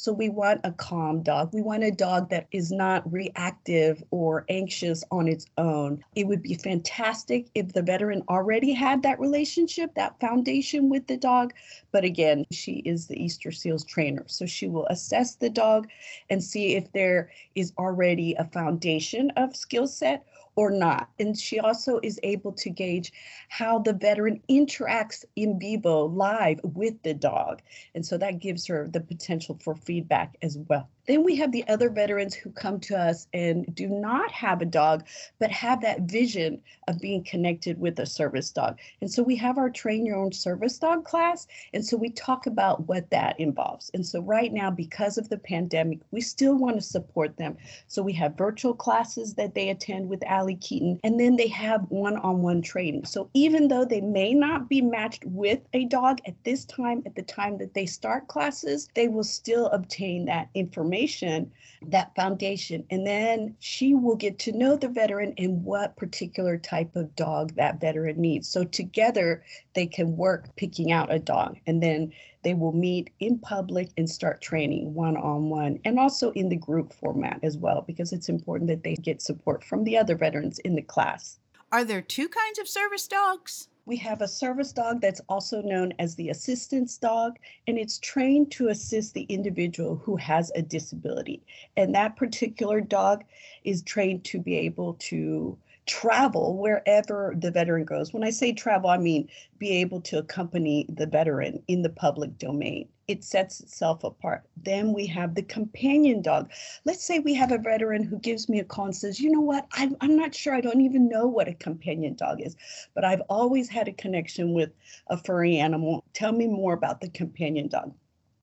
So 0.00 0.12
we 0.12 0.28
want 0.28 0.60
a 0.62 0.70
calm 0.70 1.24
dog. 1.24 1.52
We 1.52 1.60
want 1.60 1.82
a 1.82 1.90
dog 1.90 2.30
that 2.30 2.46
is 2.52 2.70
not 2.70 3.12
reactive 3.12 4.00
or 4.12 4.44
anxious 4.48 5.02
on 5.10 5.26
its 5.26 5.46
own. 5.58 6.04
It 6.14 6.28
would 6.28 6.40
be 6.40 6.54
fantastic 6.54 7.48
if 7.56 7.72
the 7.72 7.82
veteran 7.82 8.22
already 8.28 8.72
had 8.72 9.02
that 9.02 9.18
relationship, 9.18 9.92
that 9.96 10.20
foundation 10.20 10.88
with 10.88 11.08
the 11.08 11.16
dog. 11.16 11.52
But 11.90 12.04
again, 12.04 12.44
she 12.52 12.74
is 12.84 13.08
the 13.08 13.20
Easter 13.20 13.50
Seals 13.50 13.84
trainer. 13.84 14.22
So 14.28 14.46
she 14.46 14.68
will 14.68 14.86
assess 14.86 15.34
the 15.34 15.50
dog 15.50 15.88
and 16.30 16.44
see 16.44 16.76
if 16.76 16.92
there 16.92 17.32
is 17.56 17.72
already 17.76 18.34
a 18.34 18.44
foundation 18.44 19.30
of 19.30 19.56
skill 19.56 19.88
set 19.88 20.24
or 20.58 20.72
not. 20.72 21.08
And 21.20 21.38
she 21.38 21.60
also 21.60 22.00
is 22.02 22.18
able 22.24 22.50
to 22.54 22.68
gauge 22.68 23.12
how 23.48 23.78
the 23.78 23.92
veteran 23.92 24.42
interacts 24.50 25.24
in 25.36 25.56
vivo 25.60 26.06
live 26.06 26.58
with 26.64 27.00
the 27.04 27.14
dog. 27.14 27.62
And 27.94 28.04
so 28.04 28.18
that 28.18 28.40
gives 28.40 28.66
her 28.66 28.88
the 28.88 28.98
potential 28.98 29.56
for 29.62 29.76
feedback 29.76 30.36
as 30.42 30.58
well. 30.68 30.90
Then 31.08 31.24
we 31.24 31.36
have 31.36 31.52
the 31.52 31.66
other 31.68 31.88
veterans 31.88 32.34
who 32.34 32.50
come 32.50 32.78
to 32.80 32.94
us 32.94 33.28
and 33.32 33.74
do 33.74 33.88
not 33.88 34.30
have 34.30 34.60
a 34.60 34.66
dog, 34.66 35.06
but 35.38 35.50
have 35.50 35.80
that 35.80 36.02
vision 36.02 36.60
of 36.86 37.00
being 37.00 37.24
connected 37.24 37.80
with 37.80 37.98
a 37.98 38.04
service 38.04 38.50
dog. 38.50 38.78
And 39.00 39.10
so 39.10 39.22
we 39.22 39.34
have 39.36 39.56
our 39.56 39.70
train 39.70 40.04
your 40.04 40.18
own 40.18 40.32
service 40.32 40.78
dog 40.78 41.06
class. 41.06 41.46
And 41.72 41.82
so 41.82 41.96
we 41.96 42.10
talk 42.10 42.46
about 42.46 42.86
what 42.88 43.08
that 43.08 43.40
involves. 43.40 43.90
And 43.94 44.06
so 44.06 44.20
right 44.20 44.52
now, 44.52 44.70
because 44.70 45.16
of 45.16 45.30
the 45.30 45.38
pandemic, 45.38 46.00
we 46.10 46.20
still 46.20 46.56
want 46.56 46.76
to 46.76 46.82
support 46.82 47.38
them. 47.38 47.56
So 47.86 48.02
we 48.02 48.12
have 48.12 48.36
virtual 48.36 48.74
classes 48.74 49.32
that 49.34 49.54
they 49.54 49.70
attend 49.70 50.10
with 50.10 50.22
Allie 50.24 50.56
Keaton, 50.56 51.00
and 51.04 51.18
then 51.18 51.36
they 51.36 51.48
have 51.48 51.86
one 51.88 52.18
on 52.18 52.42
one 52.42 52.60
training. 52.60 53.06
So 53.06 53.30
even 53.32 53.68
though 53.68 53.86
they 53.86 54.02
may 54.02 54.34
not 54.34 54.68
be 54.68 54.82
matched 54.82 55.24
with 55.24 55.60
a 55.72 55.86
dog 55.86 56.18
at 56.26 56.34
this 56.44 56.66
time, 56.66 57.02
at 57.06 57.14
the 57.14 57.22
time 57.22 57.56
that 57.58 57.72
they 57.72 57.86
start 57.86 58.28
classes, 58.28 58.90
they 58.94 59.08
will 59.08 59.24
still 59.24 59.68
obtain 59.68 60.26
that 60.26 60.50
information 60.52 60.97
information, 60.98 61.52
that 61.86 62.14
foundation, 62.16 62.84
and 62.90 63.06
then 63.06 63.54
she 63.60 63.94
will 63.94 64.16
get 64.16 64.38
to 64.40 64.52
know 64.52 64.76
the 64.76 64.88
veteran 64.88 65.32
and 65.38 65.62
what 65.64 65.96
particular 65.96 66.58
type 66.58 66.96
of 66.96 67.14
dog 67.14 67.54
that 67.54 67.80
veteran 67.80 68.20
needs. 68.20 68.48
So 68.48 68.64
together 68.64 69.44
they 69.74 69.86
can 69.86 70.16
work 70.16 70.54
picking 70.56 70.90
out 70.90 71.12
a 71.12 71.18
dog 71.18 71.58
and 71.66 71.82
then 71.82 72.12
they 72.42 72.54
will 72.54 72.72
meet 72.72 73.10
in 73.20 73.38
public 73.38 73.90
and 73.96 74.08
start 74.08 74.40
training 74.40 74.94
one 74.94 75.16
on 75.16 75.50
one 75.50 75.78
and 75.84 75.98
also 75.98 76.30
in 76.32 76.48
the 76.48 76.56
group 76.56 76.92
format 76.92 77.38
as 77.42 77.56
well 77.56 77.84
because 77.86 78.12
it's 78.12 78.28
important 78.28 78.68
that 78.68 78.82
they 78.82 78.94
get 78.94 79.22
support 79.22 79.62
from 79.62 79.84
the 79.84 79.96
other 79.96 80.16
veterans 80.16 80.58
in 80.60 80.74
the 80.74 80.82
class. 80.82 81.38
Are 81.70 81.84
there 81.84 82.02
two 82.02 82.28
kinds 82.28 82.58
of 82.58 82.68
service 82.68 83.06
dogs? 83.06 83.68
We 83.88 83.96
have 83.96 84.20
a 84.20 84.28
service 84.28 84.70
dog 84.70 85.00
that's 85.00 85.22
also 85.30 85.62
known 85.62 85.94
as 85.98 86.14
the 86.14 86.28
assistance 86.28 86.98
dog, 86.98 87.38
and 87.66 87.78
it's 87.78 87.98
trained 87.98 88.50
to 88.50 88.68
assist 88.68 89.14
the 89.14 89.22
individual 89.30 89.96
who 89.96 90.16
has 90.16 90.52
a 90.54 90.60
disability. 90.60 91.40
And 91.74 91.94
that 91.94 92.14
particular 92.14 92.82
dog 92.82 93.24
is 93.64 93.80
trained 93.80 94.24
to 94.24 94.40
be 94.40 94.56
able 94.56 94.92
to 95.08 95.56
travel 95.86 96.58
wherever 96.58 97.34
the 97.38 97.50
veteran 97.50 97.86
goes. 97.86 98.12
When 98.12 98.24
I 98.24 98.28
say 98.28 98.52
travel, 98.52 98.90
I 98.90 98.98
mean 98.98 99.26
be 99.56 99.70
able 99.80 100.02
to 100.02 100.18
accompany 100.18 100.84
the 100.90 101.06
veteran 101.06 101.62
in 101.66 101.80
the 101.80 101.88
public 101.88 102.36
domain. 102.36 102.90
It 103.08 103.24
sets 103.24 103.60
itself 103.60 104.04
apart. 104.04 104.44
Then 104.62 104.92
we 104.92 105.06
have 105.06 105.34
the 105.34 105.42
companion 105.42 106.20
dog. 106.20 106.50
Let's 106.84 107.02
say 107.02 107.18
we 107.18 107.32
have 107.32 107.50
a 107.50 107.56
veteran 107.56 108.02
who 108.02 108.18
gives 108.18 108.50
me 108.50 108.58
a 108.58 108.64
call 108.64 108.84
and 108.84 108.94
says, 108.94 109.18
you 109.18 109.30
know 109.30 109.40
what, 109.40 109.66
I'm, 109.72 109.96
I'm 110.02 110.14
not 110.14 110.34
sure, 110.34 110.54
I 110.54 110.60
don't 110.60 110.82
even 110.82 111.08
know 111.08 111.26
what 111.26 111.48
a 111.48 111.54
companion 111.54 112.16
dog 112.16 112.42
is, 112.42 112.54
but 112.94 113.06
I've 113.06 113.22
always 113.30 113.70
had 113.70 113.88
a 113.88 113.92
connection 113.92 114.52
with 114.52 114.72
a 115.06 115.16
furry 115.16 115.56
animal. 115.56 116.04
Tell 116.12 116.32
me 116.32 116.46
more 116.46 116.74
about 116.74 117.00
the 117.00 117.08
companion 117.08 117.68
dog. 117.68 117.94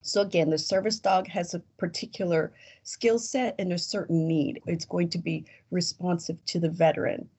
So 0.01 0.21
again, 0.21 0.49
the 0.49 0.57
service 0.57 0.99
dog 0.99 1.27
has 1.27 1.53
a 1.53 1.61
particular 1.77 2.51
skill 2.81 3.19
set 3.19 3.53
and 3.59 3.71
a 3.71 3.77
certain 3.77 4.27
need. 4.27 4.61
It's 4.65 4.85
going 4.85 5.09
to 5.09 5.19
be 5.19 5.45
responsive 5.69 6.43
to 6.45 6.59
the 6.59 6.69
veteran. 6.69 7.29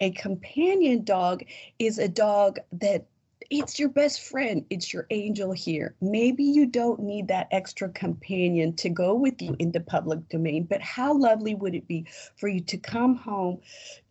A 0.00 0.10
companion 0.10 1.04
dog 1.04 1.44
is 1.78 1.98
a 1.98 2.08
dog 2.08 2.58
that 2.72 3.06
it's 3.50 3.78
your 3.78 3.88
best 3.88 4.28
friend. 4.28 4.64
It's 4.70 4.92
your 4.92 5.06
angel 5.10 5.52
here. 5.52 5.94
Maybe 6.00 6.44
you 6.44 6.66
don't 6.66 7.00
need 7.00 7.28
that 7.28 7.48
extra 7.50 7.88
companion 7.88 8.74
to 8.76 8.88
go 8.88 9.14
with 9.14 9.40
you 9.40 9.56
in 9.58 9.72
the 9.72 9.80
public 9.80 10.28
domain, 10.28 10.64
but 10.64 10.80
how 10.80 11.16
lovely 11.16 11.54
would 11.54 11.74
it 11.74 11.86
be 11.86 12.06
for 12.36 12.48
you 12.48 12.60
to 12.60 12.76
come 12.76 13.14
home 13.14 13.60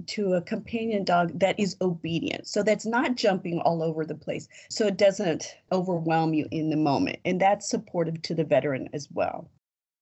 to 0.07 0.33
a 0.33 0.41
companion 0.41 1.03
dog 1.03 1.39
that 1.39 1.59
is 1.59 1.75
obedient? 1.81 2.47
So 2.47 2.63
that's 2.63 2.85
not 2.85 3.15
jumping 3.15 3.59
all 3.61 3.83
over 3.83 4.05
the 4.05 4.15
place. 4.15 4.47
So 4.69 4.87
it 4.87 4.97
doesn't 4.97 5.55
overwhelm 5.71 6.33
you 6.33 6.47
in 6.51 6.69
the 6.69 6.77
moment. 6.77 7.19
And 7.25 7.39
that's 7.39 7.69
supportive 7.69 8.21
to 8.23 8.35
the 8.35 8.43
veteran 8.43 8.89
as 8.93 9.09
well. 9.11 9.49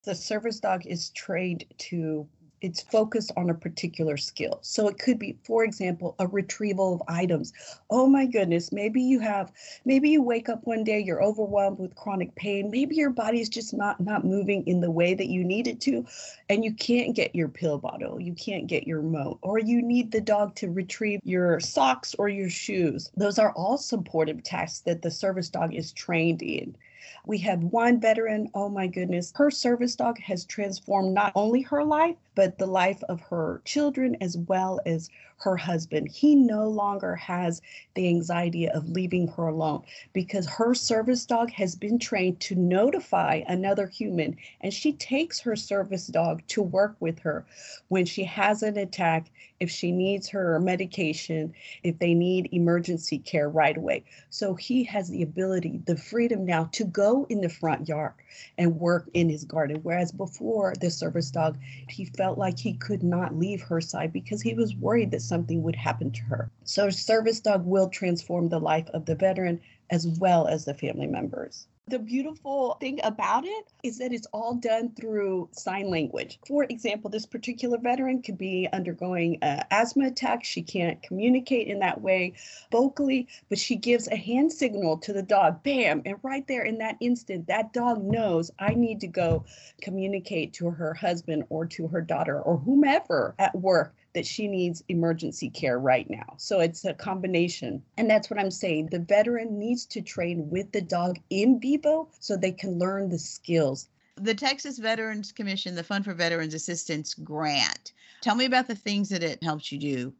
The 0.04 0.16
service 0.16 0.60
dog 0.60 0.86
is 0.86 1.12
trained 1.12 1.66
to 1.78 2.28
it's 2.62 2.82
focused 2.82 3.32
on 3.36 3.50
a 3.50 3.54
particular 3.54 4.18
skill. 4.18 4.60
So 4.62 4.88
it 4.88 5.00
could 5.00 5.18
be, 5.18 5.38
for 5.44 5.64
example, 5.64 6.16
a 6.20 6.28
retrieval 6.28 6.96
of 6.96 7.04
items. 7.08 7.54
Oh 7.90 8.08
my 8.08 8.26
goodness, 8.26 8.72
maybe 8.72 9.02
you 9.02 9.20
have, 9.20 9.52
maybe 9.86 10.10
you 10.10 10.22
wake 10.22 10.50
up 10.50 10.66
one 10.66 10.84
day, 10.84 11.00
you're 11.00 11.24
overwhelmed 11.24 11.80
with 11.80 11.96
chronic 11.96 12.36
pain. 12.36 12.70
Maybe 12.70 12.96
your 12.96 13.10
body's 13.10 13.50
just 13.50 13.74
not 13.74 14.00
not 14.00 14.26
moving 14.26 14.66
in 14.68 14.82
the 14.82 14.92
way 14.92 15.14
that 15.14 15.28
you 15.28 15.44
need 15.44 15.68
it 15.68 15.82
to, 15.82 16.06
and 16.50 16.64
you 16.64 16.74
can't 16.74 17.16
get 17.16 17.36
your 17.36 17.48
pill 17.48 17.78
bottle, 17.78 18.20
you 18.22 18.34
can't 18.34 18.68
get 18.68 18.88
your 18.88 19.02
remote, 19.02 19.40
or 19.42 19.60
you 19.60 19.82
need 19.82 20.12
the 20.12 20.22
dog 20.22 20.56
to 20.56 20.70
retrieve 20.70 21.20
your 21.24 21.60
socks 21.60 22.16
or 22.20 22.30
your 22.30 22.50
shoes. 22.50 23.12
Those 23.18 23.40
are 23.40 23.52
all 23.54 23.78
supportive 23.78 24.44
tasks 24.44 24.82
that 24.82 25.02
the 25.02 25.12
service 25.12 25.50
dog 25.50 25.74
is 25.74 25.92
trained 25.92 26.42
in. 26.42 26.76
We 27.26 27.40
have 27.40 27.64
one 27.64 28.00
veteran, 28.00 28.50
oh 28.54 28.70
my 28.70 28.88
goodness, 28.88 29.34
her 29.36 29.50
service 29.52 29.96
dog 29.96 30.20
has 30.20 30.46
transformed 30.46 31.14
not 31.14 31.32
only 31.36 31.62
her 31.62 31.84
life, 31.84 32.16
but 32.36 32.58
the 32.58 32.68
life 32.68 33.04
of 33.10 33.22
her 33.22 33.62
children 33.66 34.18
as 34.22 34.38
well 34.38 34.80
as 34.86 35.10
her 35.42 35.58
husband. 35.58 36.08
He 36.10 36.36
no 36.36 36.68
longer 36.68 37.16
has 37.16 37.62
the 37.96 38.08
anxiety 38.08 38.70
of 38.70 38.90
leaving 38.90 39.28
her 39.30 39.48
alone 39.48 39.84
because 40.14 40.46
her 40.48 40.74
service 40.74 41.26
dog 41.26 41.52
has 41.52 41.76
been 41.76 42.00
trained 42.00 42.40
to 42.42 42.56
notify 42.56 43.42
another 43.48 43.88
human 43.88 44.38
and 44.62 44.74
she 44.74 44.94
takes 44.94 45.40
her 45.40 45.56
service 45.56 46.08
dog 46.08 46.42
to 46.48 46.62
work 46.62 46.96
with 47.00 47.20
her 47.20 47.46
when 47.90 48.06
she 48.06 48.24
has 48.24 48.64
an 48.64 48.78
attack, 48.78 49.32
if 49.60 49.70
she 49.70 49.92
needs 49.92 50.30
her 50.30 50.60
medication, 50.60 51.54
if 51.84 51.98
they 52.00 52.14
need 52.14 52.50
emergency 52.52 53.18
care 53.18 53.50
right 53.50 53.78
away. 53.78 54.04
So 54.30 54.54
he 54.54 54.84
has 54.86 55.10
the 55.10 55.24
ability, 55.24 55.82
the 55.86 55.98
freedom 55.98 56.46
now 56.46 56.70
to 56.74 56.86
go 56.86 57.26
in 57.30 57.42
the 57.42 57.50
front 57.50 57.88
yard 57.88 58.14
and 58.58 58.80
work 58.80 59.10
in 59.14 59.30
his 59.30 59.44
garden. 59.44 59.80
Whereas 59.84 60.12
before, 60.12 60.74
the 60.80 60.90
service 60.90 61.32
dog, 61.32 61.58
he 61.90 62.06
felt 62.06 62.38
like 62.38 62.58
he 62.58 62.74
could 62.74 63.04
not 63.04 63.36
leave 63.38 63.62
her 63.62 63.82
side 63.82 64.14
because 64.14 64.42
he 64.42 64.54
was 64.54 64.76
worried 64.76 65.12
that 65.12 65.22
something 65.32 65.64
would 65.64 65.78
happen 65.78 66.12
to 66.12 66.22
her. 66.24 66.52
So, 66.66 66.90
service 66.90 67.40
dog 67.40 67.66
will 67.66 67.88
transform 67.88 68.50
the 68.50 68.60
life 68.60 68.90
of 68.90 69.06
the 69.06 69.16
veteran 69.16 69.62
as 69.90 70.06
well 70.20 70.46
as 70.46 70.66
the 70.66 70.74
family 70.74 71.08
members. 71.08 71.68
The 71.88 72.00
beautiful 72.00 72.78
thing 72.80 73.00
about 73.04 73.44
it 73.46 73.74
is 73.82 73.98
that 73.98 74.14
it's 74.14 74.28
all 74.32 74.54
done 74.54 74.92
through 74.92 75.50
sign 75.52 75.90
language. 75.90 76.40
For 76.48 76.64
example, 76.66 77.10
this 77.10 77.26
particular 77.26 77.78
veteran 77.78 78.22
could 78.22 78.38
be 78.38 78.68
undergoing 78.72 79.40
an 79.42 79.66
asthma 79.72 80.08
attack. 80.08 80.44
She 80.44 80.62
can't 80.62 81.02
communicate 81.02 81.68
in 81.68 81.80
that 81.80 82.00
way 82.00 82.34
vocally, 82.72 83.28
but 83.50 83.58
she 83.58 83.76
gives 83.76 84.08
a 84.08 84.16
hand 84.16 84.54
signal 84.54 84.98
to 85.00 85.12
the 85.12 85.24
dog, 85.24 85.64
bam, 85.64 86.02
and 86.06 86.18
right 86.24 86.48
there 86.48 86.64
in 86.64 86.78
that 86.78 86.98
instant, 87.00 87.48
that 87.48 87.74
dog 87.74 88.04
knows 88.04 88.52
I 88.60 88.74
need 88.74 89.00
to 89.02 89.08
go 89.08 89.44
communicate 89.82 90.54
to 90.54 90.70
her 90.70 90.94
husband 90.94 91.46
or 91.50 91.66
to 91.66 91.88
her 91.88 92.02
daughter 92.02 92.42
or 92.42 92.58
whomever 92.58 93.34
at 93.40 93.56
work 93.56 93.96
that 94.14 94.26
she 94.26 94.48
needs 94.48 94.84
emergency 94.90 95.50
care 95.50 95.80
right 95.80 96.10
now. 96.10 96.36
So 96.38 96.60
it's 96.60 96.86
a 96.86 96.94
combination. 96.94 97.82
And 97.98 98.10
that's 98.10 98.30
what 98.30 98.40
I'm 98.40 98.52
saying. 98.52 98.88
The 98.88 99.00
veteran 99.00 99.58
needs 99.58 99.86
to 99.88 100.02
train 100.02 100.50
with 100.50 100.72
the 100.72 100.82
dog 100.82 101.20
in 101.30 101.60
vivo 101.60 102.10
so 102.20 102.36
they 102.36 102.52
can 102.52 102.78
learn 102.78 103.10
the 103.10 103.20
skills. 103.20 103.88
The 104.16 104.36
Texas 104.36 104.78
Veterans 104.78 105.32
Commission, 105.32 105.76
the 105.76 105.84
Fund 105.84 106.06
for 106.06 106.14
Veterans 106.14 106.54
Assistance 106.54 107.14
grant. 107.14 107.94
Tell 108.22 108.36
me 108.36 108.46
about 108.46 108.68
the 108.68 108.76
things 108.76 109.10
that 109.10 109.24
it 109.24 109.42
helps 109.44 109.72
you 109.72 109.80
do. 109.80 110.14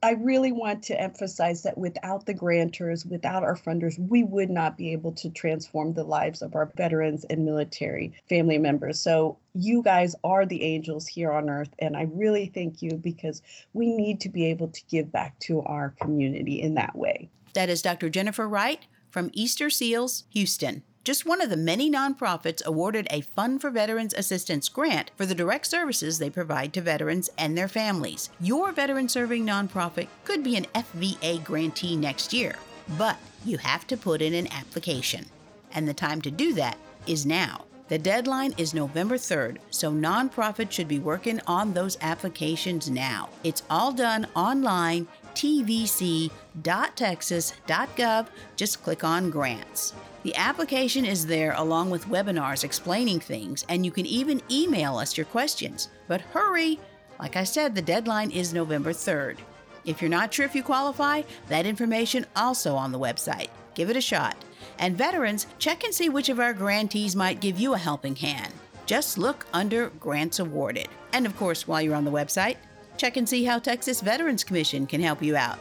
I 0.00 0.12
really 0.12 0.52
want 0.52 0.84
to 0.84 1.00
emphasize 1.00 1.62
that 1.62 1.76
without 1.76 2.24
the 2.24 2.34
grantors, 2.34 3.04
without 3.04 3.42
our 3.42 3.56
funders, 3.56 3.98
we 3.98 4.22
would 4.22 4.48
not 4.48 4.76
be 4.76 4.92
able 4.92 5.10
to 5.12 5.28
transform 5.30 5.92
the 5.92 6.04
lives 6.04 6.40
of 6.40 6.54
our 6.54 6.70
veterans 6.76 7.24
and 7.24 7.44
military 7.44 8.12
family 8.28 8.58
members. 8.58 9.00
So, 9.00 9.38
you 9.54 9.82
guys 9.82 10.14
are 10.22 10.46
the 10.46 10.62
angels 10.62 11.08
here 11.08 11.32
on 11.32 11.50
earth, 11.50 11.74
and 11.80 11.96
I 11.96 12.02
really 12.12 12.46
thank 12.54 12.80
you 12.80 12.92
because 12.92 13.42
we 13.72 13.88
need 13.88 14.20
to 14.20 14.28
be 14.28 14.46
able 14.46 14.68
to 14.68 14.80
give 14.88 15.10
back 15.10 15.36
to 15.40 15.62
our 15.62 15.94
community 16.00 16.62
in 16.62 16.74
that 16.74 16.94
way. 16.94 17.28
That 17.54 17.68
is 17.68 17.82
Dr. 17.82 18.08
Jennifer 18.08 18.48
Wright 18.48 18.86
from 19.10 19.30
Easter 19.32 19.68
Seals, 19.68 20.24
Houston 20.30 20.84
just 21.08 21.24
one 21.24 21.40
of 21.40 21.48
the 21.48 21.56
many 21.56 21.90
nonprofits 21.90 22.62
awarded 22.66 23.06
a 23.08 23.22
Fund 23.22 23.62
for 23.62 23.70
Veterans 23.70 24.12
Assistance 24.12 24.68
grant 24.68 25.10
for 25.16 25.24
the 25.24 25.34
direct 25.34 25.66
services 25.66 26.18
they 26.18 26.28
provide 26.28 26.74
to 26.74 26.82
veterans 26.82 27.30
and 27.38 27.56
their 27.56 27.66
families. 27.66 28.28
Your 28.40 28.72
veteran 28.72 29.08
serving 29.08 29.46
nonprofit 29.46 30.08
could 30.24 30.44
be 30.44 30.56
an 30.56 30.66
FVA 30.74 31.42
grantee 31.42 31.96
next 31.96 32.34
year, 32.34 32.56
but 32.98 33.16
you 33.46 33.56
have 33.56 33.86
to 33.86 33.96
put 33.96 34.20
in 34.20 34.34
an 34.34 34.52
application. 34.52 35.24
And 35.72 35.88
the 35.88 35.94
time 35.94 36.20
to 36.20 36.30
do 36.30 36.52
that 36.52 36.76
is 37.06 37.24
now. 37.24 37.64
The 37.88 37.98
deadline 37.98 38.52
is 38.58 38.74
November 38.74 39.16
3rd, 39.16 39.56
so 39.70 39.90
nonprofits 39.90 40.72
should 40.72 40.88
be 40.88 40.98
working 40.98 41.40
on 41.46 41.72
those 41.72 41.96
applications 42.02 42.90
now. 42.90 43.30
It's 43.44 43.62
all 43.70 43.92
done 43.92 44.26
online, 44.36 45.08
tvc.texas.gov. 45.34 48.26
Just 48.56 48.82
click 48.82 49.04
on 49.04 49.30
grants. 49.30 49.94
The 50.24 50.34
application 50.34 51.04
is 51.04 51.26
there 51.26 51.54
along 51.56 51.90
with 51.90 52.06
webinars 52.06 52.64
explaining 52.64 53.20
things, 53.20 53.64
and 53.68 53.84
you 53.84 53.92
can 53.92 54.04
even 54.06 54.42
email 54.50 54.96
us 54.98 55.16
your 55.16 55.26
questions. 55.26 55.88
But 56.08 56.20
hurry! 56.20 56.80
Like 57.20 57.36
I 57.36 57.44
said, 57.44 57.74
the 57.74 57.82
deadline 57.82 58.30
is 58.30 58.52
November 58.52 58.92
3rd. 58.92 59.38
If 59.84 60.02
you're 60.02 60.10
not 60.10 60.34
sure 60.34 60.44
if 60.44 60.54
you 60.54 60.62
qualify, 60.62 61.22
that 61.48 61.66
information 61.66 62.26
also 62.34 62.74
on 62.74 62.92
the 62.92 62.98
website. 62.98 63.48
Give 63.74 63.90
it 63.90 63.96
a 63.96 64.00
shot. 64.00 64.36
And 64.78 64.96
veterans, 64.96 65.46
check 65.58 65.84
and 65.84 65.94
see 65.94 66.08
which 66.08 66.28
of 66.28 66.40
our 66.40 66.52
grantees 66.52 67.14
might 67.14 67.40
give 67.40 67.58
you 67.58 67.74
a 67.74 67.78
helping 67.78 68.16
hand. 68.16 68.52
Just 68.86 69.18
look 69.18 69.46
under 69.52 69.90
Grants 70.00 70.40
Awarded. 70.40 70.88
And 71.12 71.26
of 71.26 71.36
course, 71.36 71.68
while 71.68 71.80
you're 71.80 71.94
on 71.94 72.04
the 72.04 72.10
website, 72.10 72.56
check 72.96 73.16
and 73.16 73.28
see 73.28 73.44
how 73.44 73.58
Texas 73.60 74.00
Veterans 74.00 74.44
Commission 74.44 74.86
can 74.86 75.00
help 75.00 75.22
you 75.22 75.36
out. 75.36 75.58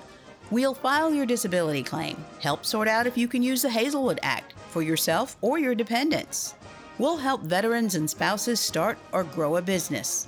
We'll 0.49 0.73
file 0.73 1.13
your 1.13 1.25
disability 1.25 1.83
claim, 1.83 2.15
help 2.39 2.63
sort 2.63 2.87
out 2.87 3.05
if 3.05 3.17
you 3.17 3.27
can 3.27 3.43
use 3.43 3.61
the 3.61 3.69
Hazelwood 3.69 4.17
Act 4.23 4.53
for 4.69 4.81
yourself 4.81 5.35
or 5.41 5.59
your 5.59 5.75
dependents. 5.75 6.55
We'll 6.97 7.17
help 7.17 7.41
veterans 7.41 7.95
and 7.95 8.09
spouses 8.09 8.61
start 8.61 8.97
or 9.11 9.25
grow 9.25 9.57
a 9.57 9.61
business. 9.61 10.25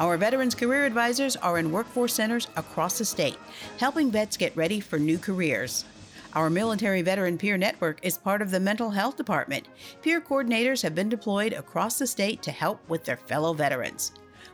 Our 0.00 0.16
Veterans 0.16 0.56
Career 0.56 0.86
Advisors 0.86 1.36
are 1.36 1.58
in 1.58 1.70
workforce 1.70 2.14
centers 2.14 2.48
across 2.56 2.98
the 2.98 3.04
state, 3.04 3.38
helping 3.78 4.10
vets 4.10 4.36
get 4.36 4.56
ready 4.56 4.80
for 4.80 4.98
new 4.98 5.18
careers. 5.18 5.84
Our 6.32 6.50
Military 6.50 7.02
Veteran 7.02 7.38
Peer 7.38 7.56
Network 7.56 8.00
is 8.02 8.18
part 8.18 8.42
of 8.42 8.50
the 8.50 8.58
Mental 8.58 8.90
Health 8.90 9.16
Department. 9.16 9.68
Peer 10.02 10.20
coordinators 10.20 10.82
have 10.82 10.96
been 10.96 11.08
deployed 11.08 11.52
across 11.52 11.96
the 11.96 12.08
state 12.08 12.42
to 12.42 12.50
help 12.50 12.80
with 12.88 13.04
their 13.04 13.18
fellow 13.18 13.52
veterans. 13.52 14.10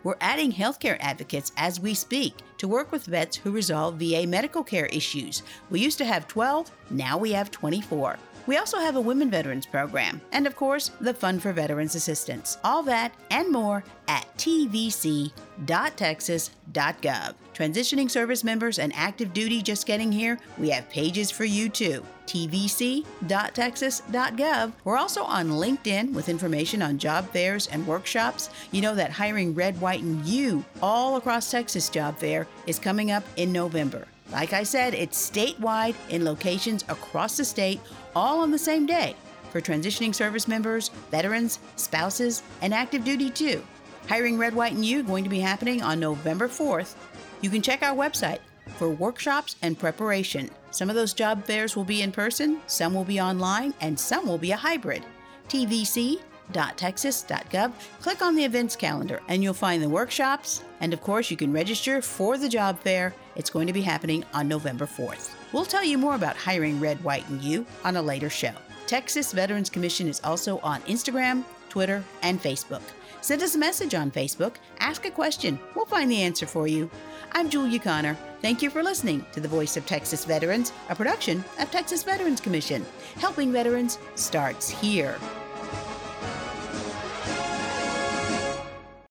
We're 0.06 0.14
adding 0.20 0.52
healthcare 0.52 0.98
advocates 1.00 1.50
as 1.56 1.80
we 1.80 1.92
speak 1.92 2.36
to 2.58 2.68
work 2.68 2.92
with 2.92 3.06
vets 3.06 3.36
who 3.38 3.50
resolve 3.50 3.96
VA 3.96 4.24
medical 4.24 4.62
care 4.62 4.86
issues. 4.86 5.42
We 5.68 5.80
used 5.80 5.98
to 5.98 6.04
have 6.04 6.28
12, 6.28 6.70
now 6.90 7.18
we 7.18 7.32
have 7.32 7.50
24. 7.50 8.16
We 8.46 8.58
also 8.58 8.78
have 8.78 8.94
a 8.94 9.00
Women 9.00 9.30
Veterans 9.30 9.66
Program, 9.66 10.20
and 10.30 10.46
of 10.46 10.54
course, 10.54 10.92
the 11.00 11.12
Fund 11.12 11.42
for 11.42 11.52
Veterans 11.52 11.96
Assistance. 11.96 12.58
All 12.62 12.84
that 12.84 13.12
and 13.30 13.50
more 13.50 13.82
at 14.06 14.24
tvc.texas.gov. 14.38 17.34
Transitioning 17.54 18.10
service 18.10 18.44
members 18.44 18.78
and 18.78 18.92
active 18.94 19.32
duty 19.32 19.62
just 19.62 19.86
getting 19.86 20.12
here, 20.12 20.38
we 20.58 20.68
have 20.70 20.88
pages 20.90 21.30
for 21.30 21.44
you 21.44 21.68
too. 21.68 22.04
tvc.texas.gov. 22.26 24.72
We're 24.84 24.96
also 24.96 25.24
on 25.24 25.48
LinkedIn 25.48 26.12
with 26.12 26.28
information 26.28 26.82
on 26.82 26.98
job 26.98 27.28
fairs 27.30 27.66
and 27.68 27.86
workshops. 27.86 28.50
You 28.70 28.82
know 28.82 28.94
that 28.94 29.10
hiring 29.10 29.54
Red, 29.54 29.80
White, 29.80 30.02
and 30.02 30.24
You 30.24 30.64
all 30.82 31.16
across 31.16 31.50
Texas 31.50 31.88
job 31.88 32.18
fair 32.18 32.46
is 32.66 32.78
coming 32.78 33.10
up 33.10 33.24
in 33.36 33.52
November. 33.52 34.06
Like 34.30 34.52
I 34.52 34.62
said, 34.64 34.94
it's 34.94 35.30
statewide 35.30 35.94
in 36.08 36.24
locations 36.24 36.84
across 36.88 37.36
the 37.36 37.44
state, 37.44 37.80
all 38.14 38.40
on 38.40 38.50
the 38.50 38.58
same 38.58 38.86
day 38.86 39.14
for 39.50 39.60
transitioning 39.60 40.14
service 40.14 40.48
members, 40.48 40.88
veterans, 41.10 41.60
spouses, 41.76 42.42
and 42.60 42.74
active 42.74 43.04
duty 43.04 43.30
too. 43.30 43.62
Hiring 44.08 44.38
Red, 44.38 44.54
White, 44.54 44.72
and 44.72 44.84
You 44.84 45.02
going 45.02 45.24
to 45.24 45.30
be 45.30 45.40
happening 45.40 45.82
on 45.82 45.98
November 45.98 46.48
4th. 46.48 46.94
You 47.40 47.50
can 47.50 47.62
check 47.62 47.82
our 47.82 47.94
website 47.94 48.38
for 48.76 48.90
workshops 48.90 49.56
and 49.62 49.78
preparation. 49.78 50.50
Some 50.70 50.90
of 50.90 50.96
those 50.96 51.14
job 51.14 51.44
fairs 51.44 51.76
will 51.76 51.84
be 51.84 52.02
in 52.02 52.12
person, 52.12 52.60
some 52.66 52.94
will 52.94 53.04
be 53.04 53.20
online, 53.20 53.74
and 53.80 53.98
some 53.98 54.26
will 54.26 54.38
be 54.38 54.52
a 54.52 54.56
hybrid. 54.56 55.04
TVC 55.48 56.20
www.texas.gov. 56.52 57.72
Click 58.00 58.22
on 58.22 58.34
the 58.34 58.44
events 58.44 58.76
calendar 58.76 59.20
and 59.28 59.42
you'll 59.42 59.54
find 59.54 59.82
the 59.82 59.88
workshops. 59.88 60.62
And 60.80 60.92
of 60.92 61.00
course, 61.00 61.30
you 61.30 61.36
can 61.36 61.52
register 61.52 62.02
for 62.02 62.38
the 62.38 62.48
job 62.48 62.78
fair. 62.80 63.14
It's 63.34 63.50
going 63.50 63.66
to 63.66 63.72
be 63.72 63.82
happening 63.82 64.24
on 64.32 64.48
November 64.48 64.86
4th. 64.86 65.34
We'll 65.52 65.64
tell 65.64 65.84
you 65.84 65.98
more 65.98 66.14
about 66.14 66.36
hiring 66.36 66.80
Red, 66.80 67.02
White, 67.02 67.28
and 67.28 67.42
You 67.42 67.66
on 67.84 67.96
a 67.96 68.02
later 68.02 68.30
show. 68.30 68.52
Texas 68.86 69.32
Veterans 69.32 69.70
Commission 69.70 70.06
is 70.08 70.20
also 70.22 70.58
on 70.60 70.80
Instagram, 70.82 71.44
Twitter, 71.68 72.04
and 72.22 72.40
Facebook. 72.40 72.82
Send 73.20 73.42
us 73.42 73.56
a 73.56 73.58
message 73.58 73.94
on 73.94 74.12
Facebook, 74.12 74.54
ask 74.78 75.04
a 75.04 75.10
question. 75.10 75.58
We'll 75.74 75.86
find 75.86 76.08
the 76.08 76.22
answer 76.22 76.46
for 76.46 76.68
you. 76.68 76.88
I'm 77.32 77.50
Julia 77.50 77.80
Connor. 77.80 78.16
Thank 78.40 78.62
you 78.62 78.70
for 78.70 78.84
listening 78.84 79.26
to 79.32 79.40
The 79.40 79.48
Voice 79.48 79.76
of 79.76 79.84
Texas 79.84 80.24
Veterans, 80.24 80.72
a 80.88 80.94
production 80.94 81.44
of 81.58 81.70
Texas 81.72 82.04
Veterans 82.04 82.40
Commission. 82.40 82.86
Helping 83.16 83.50
veterans 83.50 83.98
starts 84.14 84.70
here. 84.70 85.18